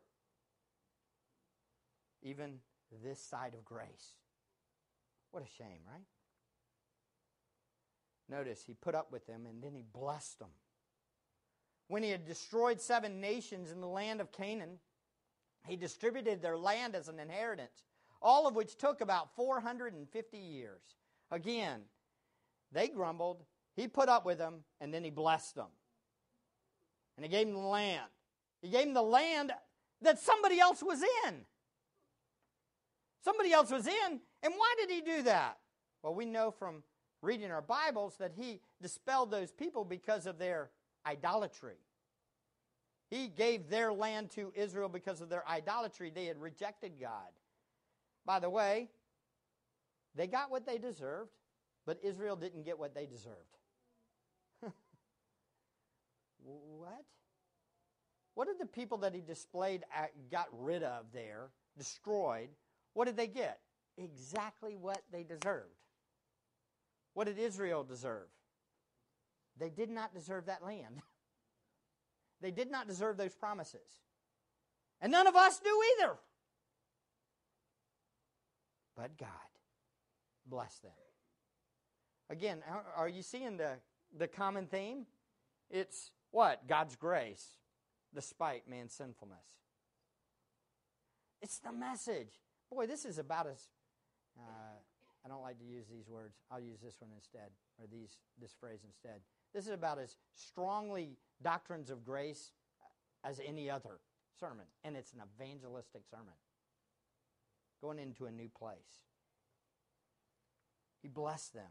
[2.22, 2.59] Even
[3.03, 4.16] this side of grace.
[5.30, 6.07] What a shame, right?
[8.28, 10.51] Notice he put up with them and then he blessed them.
[11.89, 14.78] When he had destroyed seven nations in the land of Canaan,
[15.66, 17.85] he distributed their land as an inheritance,
[18.20, 20.82] all of which took about 450 years.
[21.30, 21.80] Again,
[22.72, 23.45] they grumbled.
[23.76, 25.68] He put up with them, and then he blessed them.
[27.16, 28.11] And he gave them the land.
[28.62, 29.53] He gave them the land
[30.03, 31.35] that somebody else was in.
[33.22, 34.20] Somebody else was in.
[34.43, 35.59] And why did he do that?
[36.03, 36.82] Well, we know from
[37.22, 40.70] reading our Bibles that he dispelled those people because of their
[41.07, 41.76] idolatry.
[43.11, 46.11] He gave their land to Israel because of their idolatry.
[46.14, 47.30] They had rejected God.
[48.24, 48.88] By the way,
[50.14, 51.30] they got what they deserved,
[51.86, 53.36] but Israel didn't get what they deserved.
[56.42, 57.05] what?
[58.34, 62.48] What did the people that he displayed, at, got rid of there, destroyed,
[62.94, 63.61] what did they get?
[63.96, 65.68] Exactly what they deserved.
[67.12, 68.26] What did Israel deserve?
[69.59, 71.02] They did not deserve that land.
[72.40, 74.02] They did not deserve those promises.
[75.00, 76.14] And none of us do either.
[78.94, 79.28] But God
[80.44, 80.92] bless them.
[82.28, 82.59] Again,
[82.96, 83.76] are you seeing the,
[84.18, 85.07] the common theme?
[85.70, 86.66] It's what?
[86.68, 87.46] God's grace
[88.14, 89.46] despite man's sinfulness.
[91.42, 92.40] It's the message.
[92.70, 93.68] Boy, this is about as.
[94.38, 94.78] Uh,
[95.24, 96.36] I don't like to use these words.
[96.50, 99.20] I'll use this one instead, or these this phrase instead.
[99.55, 102.50] This is about as strongly doctrines of grace
[103.22, 104.00] as any other
[104.38, 106.34] sermon, and it's an evangelistic sermon.
[107.80, 108.76] Going into a new place.
[111.02, 111.70] He blessed them.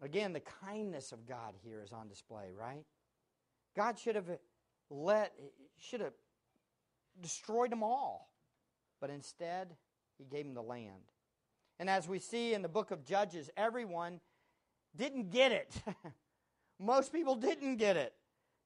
[0.00, 2.84] Again, the kindness of God here is on display, right?
[3.74, 4.30] God should have
[4.88, 5.32] let
[5.78, 6.12] should have
[7.20, 8.30] destroyed them all.
[9.00, 9.74] But instead,
[10.16, 11.10] he gave them the land.
[11.78, 14.20] And as we see in the book of Judges, everyone
[14.96, 15.74] didn't get it.
[16.78, 18.12] Most people didn't get it.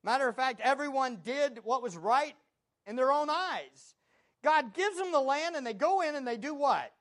[0.02, 2.34] Matter of fact, everyone did what was right
[2.86, 3.94] in their own eyes.
[4.42, 6.92] God gives them the land, and they go in and they do what?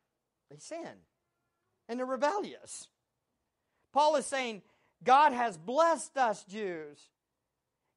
[0.51, 0.89] They sin.
[1.87, 2.87] And they're rebellious.
[3.93, 4.61] Paul is saying,
[5.03, 6.99] God has blessed us, Jews.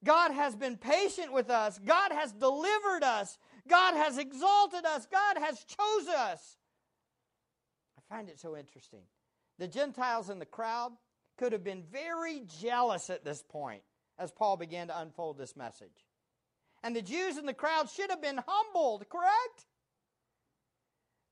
[0.04, 1.78] God has been patient with us.
[1.84, 3.38] God has delivered us.
[3.68, 5.06] God has exalted us.
[5.06, 6.56] God has chosen us.
[7.98, 9.02] I find it so interesting.
[9.58, 10.92] The Gentiles in the crowd
[11.42, 13.82] could have been very jealous at this point
[14.16, 16.06] as Paul began to unfold this message.
[16.84, 19.66] And the Jews in the crowd should have been humbled, correct?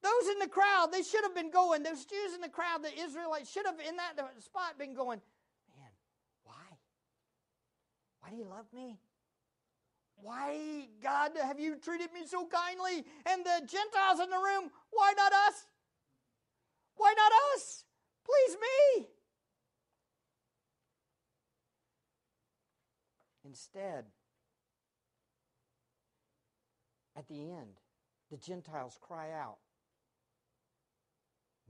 [0.03, 3.05] Those in the crowd, they should have been going, those Jews in the crowd, the
[3.05, 5.21] Israelites should have in that spot been going,
[5.79, 5.91] man,
[6.43, 6.55] why?
[8.19, 8.99] Why do you love me?
[10.17, 13.05] Why, God, have you treated me so kindly?
[13.27, 15.67] And the Gentiles in the room, why not us?
[16.97, 17.85] Why not us?
[18.25, 19.07] Please me.
[23.51, 24.05] Instead,
[27.17, 27.81] at the end,
[28.31, 29.57] the Gentiles cry out,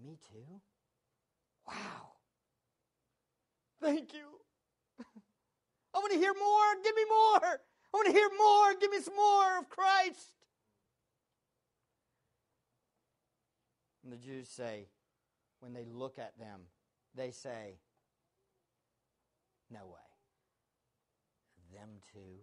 [0.05, 0.61] Me too?
[1.67, 2.13] Wow.
[3.81, 4.27] Thank you.
[5.95, 6.83] I want to hear more.
[6.85, 7.45] Give me more.
[7.45, 8.75] I want to hear more.
[8.79, 10.37] Give me some more of Christ.
[14.05, 14.89] And the Jews say,
[15.61, 16.61] when they look at them,
[17.15, 17.79] they say,
[19.71, 20.10] No way.
[21.91, 22.39] Them too.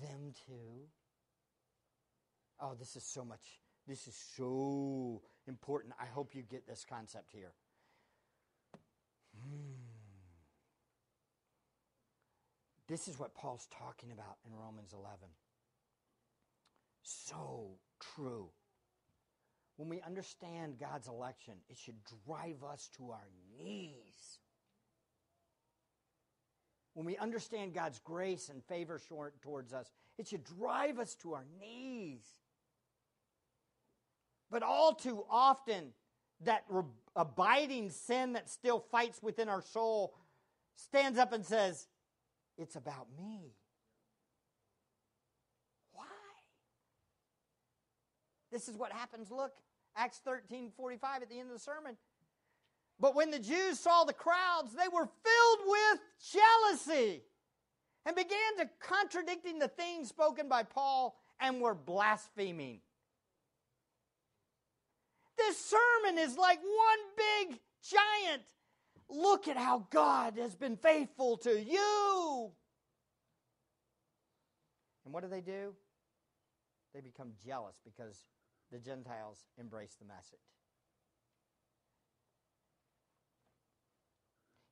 [0.00, 0.86] Them too.
[2.60, 3.60] Oh, this is so much.
[3.86, 5.94] This is so important.
[6.00, 7.52] I hope you get this concept here.
[9.34, 9.74] Hmm.
[12.86, 15.18] This is what Paul's talking about in Romans 11.
[17.02, 17.78] So
[18.14, 18.50] true.
[19.76, 21.96] When we understand God's election, it should
[22.26, 24.37] drive us to our knees.
[26.98, 29.00] When we understand God's grace and favor
[29.40, 29.88] towards us,
[30.18, 32.24] it should drive us to our knees.
[34.50, 35.92] But all too often,
[36.40, 36.82] that re-
[37.14, 40.12] abiding sin that still fights within our soul
[40.74, 41.86] stands up and says,
[42.56, 43.54] it's about me.
[45.92, 46.04] Why?
[48.50, 49.30] This is what happens.
[49.30, 49.52] Look,
[49.94, 51.96] Acts 13 45 at the end of the sermon.
[53.00, 56.00] But when the Jews saw the crowds, they were filled with
[56.32, 57.22] jealousy
[58.04, 62.80] and began to contradicting the things spoken by Paul and were blaspheming.
[65.36, 66.98] This sermon is like one
[67.48, 68.42] big giant
[69.08, 72.50] Look at how God has been faithful to you.
[75.04, 75.74] And what do they do?
[76.94, 78.24] They become jealous because
[78.70, 80.38] the Gentiles embrace the message.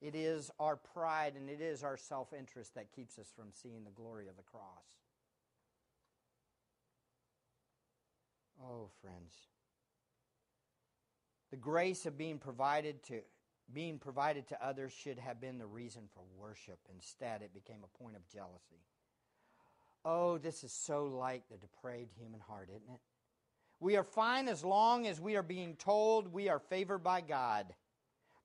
[0.06, 3.82] It is our pride and it is our self interest that keeps us from seeing
[3.82, 4.62] the glory of the cross.
[8.62, 9.34] Oh, friends.
[11.50, 13.22] The grace of being provided to
[13.74, 16.78] being provided to others should have been the reason for worship.
[16.94, 18.84] Instead, it became a point of jealousy.
[20.04, 23.00] Oh, this is so like the depraved human heart, isn't it?
[23.80, 27.74] We are fine as long as we are being told we are favored by God.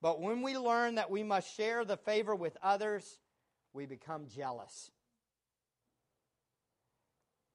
[0.02, 3.20] But when we learn that we must share the favor with others,
[3.74, 4.89] we become jealous.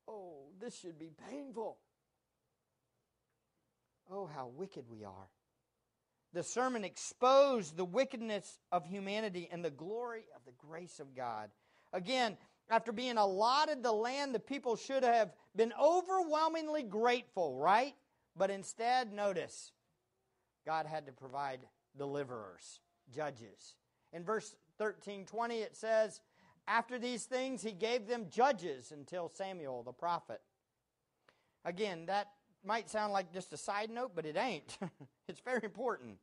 [0.09, 1.79] Oh, this should be painful.
[4.11, 5.29] Oh, how wicked we are.
[6.33, 11.51] The sermon exposed the wickedness of humanity and the glory of the grace of God.
[11.93, 12.37] Again,
[12.69, 17.95] after being allotted the land, the people should have been overwhelmingly grateful, right?
[18.37, 19.73] But instead, notice,
[20.65, 21.61] God had to provide
[21.99, 22.81] deliverers,
[23.15, 23.75] judges.
[24.13, 26.21] In verse 13 20, it says,
[26.67, 30.41] After these things, he gave them judges until Samuel the prophet.
[31.65, 32.29] Again, that
[32.65, 34.79] might sound like just a side note, but it ain't.
[35.29, 36.19] it's very important.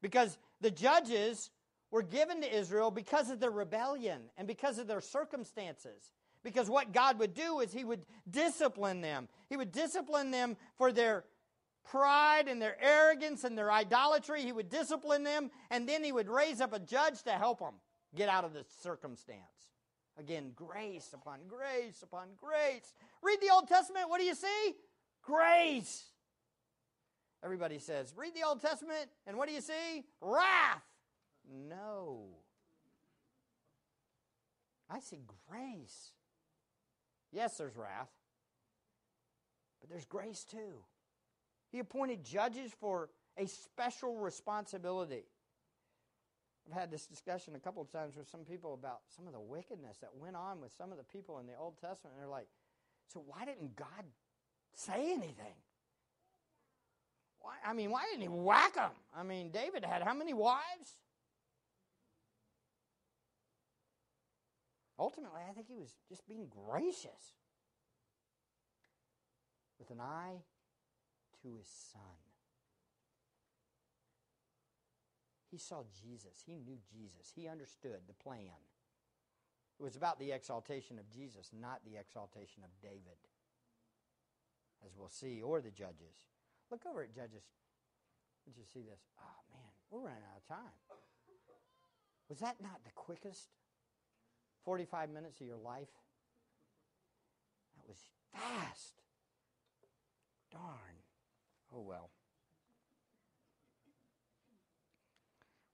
[0.00, 1.50] Because the judges
[1.90, 6.12] were given to Israel because of their rebellion and because of their circumstances.
[6.42, 9.28] Because what God would do is He would discipline them.
[9.48, 11.24] He would discipline them for their
[11.90, 14.42] pride and their arrogance and their idolatry.
[14.42, 17.74] He would discipline them, and then He would raise up a judge to help them
[18.14, 19.40] get out of the circumstance.
[20.18, 22.92] Again, grace upon grace upon grace.
[23.22, 24.08] Read the Old Testament.
[24.08, 24.74] What do you see?
[25.22, 26.04] Grace.
[27.44, 30.04] Everybody says, read the Old Testament, and what do you see?
[30.20, 30.82] Wrath.
[31.68, 32.24] No.
[34.90, 36.10] I see grace.
[37.30, 38.08] Yes, there's wrath,
[39.80, 40.80] but there's grace too.
[41.70, 45.24] He appointed judges for a special responsibility.
[46.66, 49.40] I've had this discussion a couple of times with some people about some of the
[49.40, 52.14] wickedness that went on with some of the people in the Old Testament.
[52.14, 52.48] And they're like,
[53.12, 54.04] so why didn't God
[54.74, 55.56] say anything?
[57.40, 58.90] Why, I mean, why didn't he whack them?
[59.16, 60.98] I mean, David had how many wives?
[64.98, 67.36] Ultimately, I think he was just being gracious
[69.78, 70.42] with an eye
[71.42, 72.02] to his son.
[75.50, 76.42] He saw Jesus.
[76.44, 77.32] He knew Jesus.
[77.34, 78.60] He understood the plan.
[79.80, 83.16] It was about the exaltation of Jesus, not the exaltation of David,
[84.84, 86.26] as we'll see, or the judges.
[86.70, 87.44] Look over at Judges.
[88.44, 89.00] Did you see this?
[89.18, 90.74] Oh, man, we're running out of time.
[92.28, 93.48] Was that not the quickest
[94.64, 95.88] 45 minutes of your life?
[97.76, 97.98] That was
[98.34, 99.00] fast.
[100.52, 100.97] Darn.
[101.74, 102.10] Oh, well.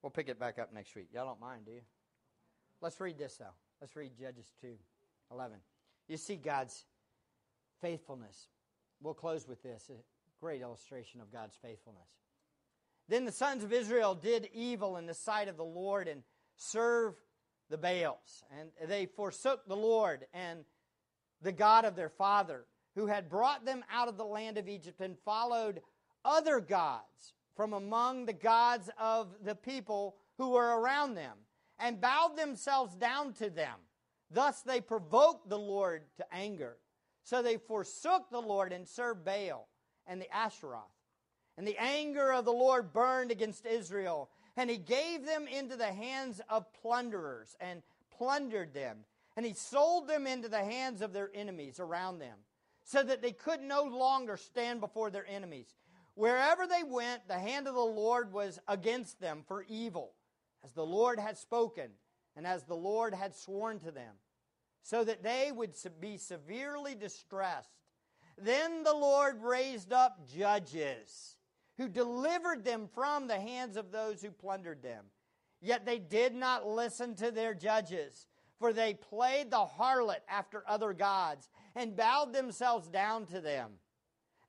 [0.02, 1.08] We'll pick it back up next week.
[1.14, 1.80] Y'all don't mind, do you?
[2.80, 3.54] Let's read this, though.
[3.80, 4.68] Let's read Judges 2
[5.32, 5.56] 11.
[6.08, 6.84] You see God's
[7.80, 8.48] faithfulness.
[9.02, 9.94] We'll close with this a
[10.40, 12.08] great illustration of God's faithfulness.
[13.08, 16.22] Then the sons of Israel did evil in the sight of the Lord and
[16.56, 17.18] served
[17.70, 18.44] the Baals.
[18.58, 20.64] And they forsook the Lord and
[21.42, 22.64] the God of their father,
[22.94, 25.80] who had brought them out of the land of Egypt, and followed
[26.24, 31.36] other gods from among the gods of the people who were around them,
[31.78, 33.78] and bowed themselves down to them.
[34.30, 36.76] Thus they provoked the Lord to anger.
[37.22, 39.68] So they forsook the Lord and served Baal
[40.06, 40.82] and the Asheroth.
[41.56, 45.92] And the anger of the Lord burned against Israel, and he gave them into the
[45.92, 47.82] hands of plunderers and
[48.18, 48.98] plundered them.
[49.36, 52.38] And he sold them into the hands of their enemies around them,
[52.84, 55.74] so that they could no longer stand before their enemies.
[56.14, 60.12] Wherever they went, the hand of the Lord was against them for evil,
[60.62, 61.90] as the Lord had spoken,
[62.36, 64.14] and as the Lord had sworn to them,
[64.82, 67.70] so that they would be severely distressed.
[68.36, 71.36] Then the Lord raised up judges
[71.76, 75.06] who delivered them from the hands of those who plundered them.
[75.60, 78.26] Yet they did not listen to their judges,
[78.58, 83.72] for they played the harlot after other gods and bowed themselves down to them.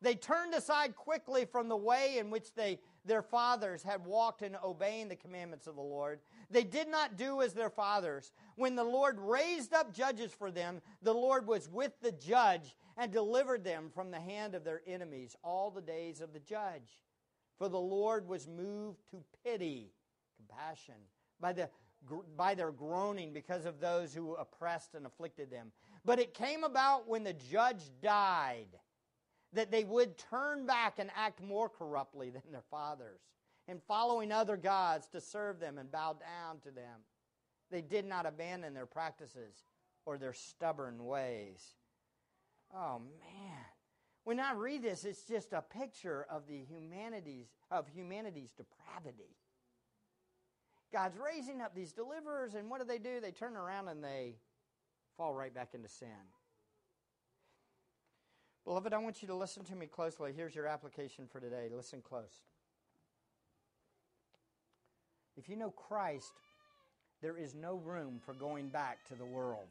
[0.02, 4.56] They turned aside quickly from the way in which they, their fathers had walked in
[4.64, 6.20] obeying the commandments of the Lord.
[6.52, 8.32] They did not do as their fathers.
[8.56, 13.12] When the Lord raised up judges for them, the Lord was with the judge and
[13.12, 17.00] delivered them from the hand of their enemies all the days of the judge.
[17.58, 19.92] For the Lord was moved to pity,
[20.38, 20.96] compassion,
[21.40, 21.70] by, the,
[22.36, 25.72] by their groaning because of those who oppressed and afflicted them.
[26.06, 28.68] But it came about when the judge died
[29.54, 33.22] that they would turn back and act more corruptly than their fathers
[33.68, 37.02] in following other gods to serve them and bow down to them.
[37.72, 39.66] They did not abandon their practices
[40.06, 41.74] or their stubborn ways.
[42.74, 43.66] Oh man.
[44.24, 49.36] When I read this, it's just a picture of the humanities of humanity's depravity.
[50.92, 53.20] God's raising up these deliverers, and what do they do?
[53.20, 54.36] They turn around and they
[55.18, 56.08] fall right back into sin.
[58.66, 60.34] Beloved, I want you to listen to me closely.
[60.36, 61.70] Here's your application for today.
[61.72, 62.42] Listen close.
[65.38, 66.34] If you know Christ,
[67.22, 69.68] there is no room for going back to the world.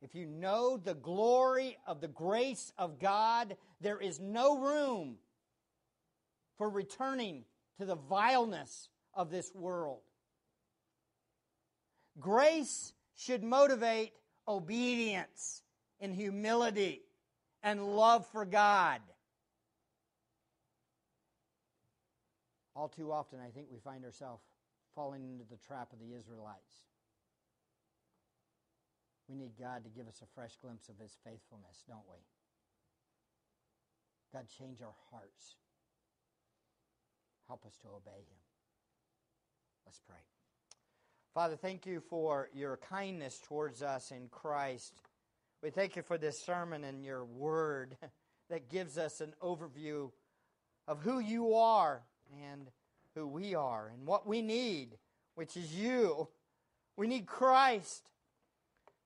[0.00, 5.16] If you know the glory of the grace of God, there is no room
[6.56, 7.44] for returning
[7.78, 10.00] to the vileness of this world.
[12.18, 14.12] Grace should motivate
[14.46, 15.62] obedience
[16.00, 17.02] and humility
[17.62, 19.00] and love for God.
[22.76, 24.42] All too often, I think we find ourselves
[24.94, 26.82] falling into the trap of the Israelites.
[29.28, 32.18] We need God to give us a fresh glimpse of His faithfulness, don't we?
[34.32, 35.56] God, change our hearts.
[37.46, 38.42] Help us to obey Him.
[39.86, 40.18] Let's pray.
[41.34, 44.94] Father, thank you for your kindness towards us in Christ.
[45.64, 47.96] We thank you for this sermon and your word
[48.50, 50.12] that gives us an overview
[50.86, 52.02] of who you are
[52.40, 52.70] and
[53.16, 54.96] who we are and what we need,
[55.34, 56.28] which is you.
[56.96, 58.12] We need Christ.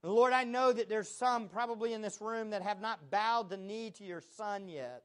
[0.03, 3.57] Lord, I know that there's some probably in this room that have not bowed the
[3.57, 5.03] knee to your Son yet.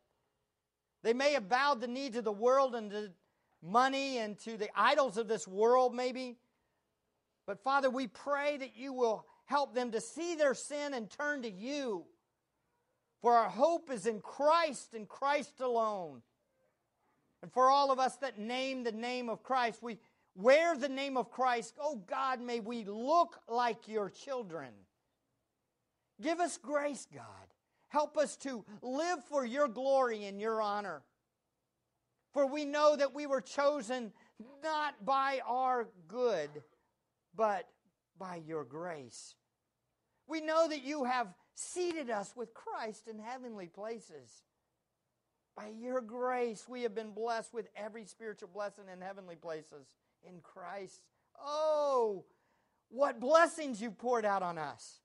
[1.04, 3.12] They may have bowed the knee to the world and to
[3.62, 6.36] money and to the idols of this world, maybe.
[7.46, 11.42] But Father, we pray that you will help them to see their sin and turn
[11.42, 12.06] to you.
[13.22, 16.22] For our hope is in Christ and Christ alone.
[17.42, 20.00] And for all of us that name the name of Christ, we
[20.36, 21.76] wear the name of Christ.
[21.80, 24.70] Oh God, may we look like your children.
[26.22, 27.26] Give us grace, God.
[27.90, 31.02] Help us to live for your glory and your honor.
[32.34, 34.12] For we know that we were chosen
[34.64, 36.50] not by our good,
[37.36, 37.68] but
[38.18, 39.36] by your grace.
[40.28, 44.44] We know that you have seated us with Christ in heavenly places.
[45.56, 49.86] By your grace, we have been blessed with every spiritual blessing in heavenly places
[50.28, 51.02] in Christ.
[51.40, 52.26] Oh,
[52.90, 55.00] what blessings you've poured out on us.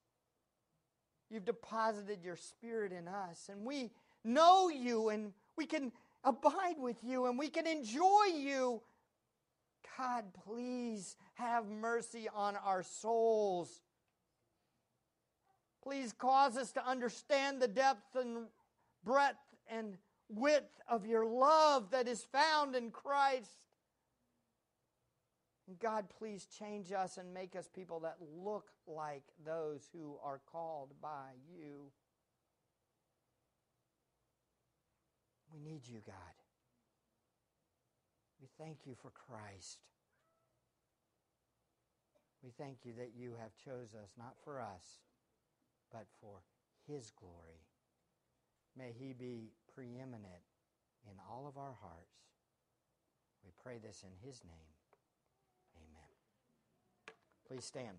[1.31, 3.91] You've deposited your spirit in us, and we
[4.25, 5.93] know you, and we can
[6.25, 8.81] abide with you, and we can enjoy you.
[9.99, 13.83] God, please have mercy on our souls.
[15.83, 18.47] Please cause us to understand the depth and
[19.05, 19.37] breadth
[19.69, 19.97] and
[20.29, 23.51] width of your love that is found in Christ.
[25.67, 30.41] And God, please change us and make us people that look like those who are
[30.51, 31.91] called by you.
[35.53, 36.38] We need you, God.
[38.41, 39.81] We thank you for Christ.
[42.43, 45.01] We thank you that you have chose us not for us,
[45.93, 46.43] but for
[46.87, 47.67] his glory.
[48.77, 50.47] May he be preeminent
[51.05, 52.19] in all of our hearts.
[53.45, 54.71] We pray this in his name.
[55.77, 56.11] Amen.
[57.49, 57.99] Please stand.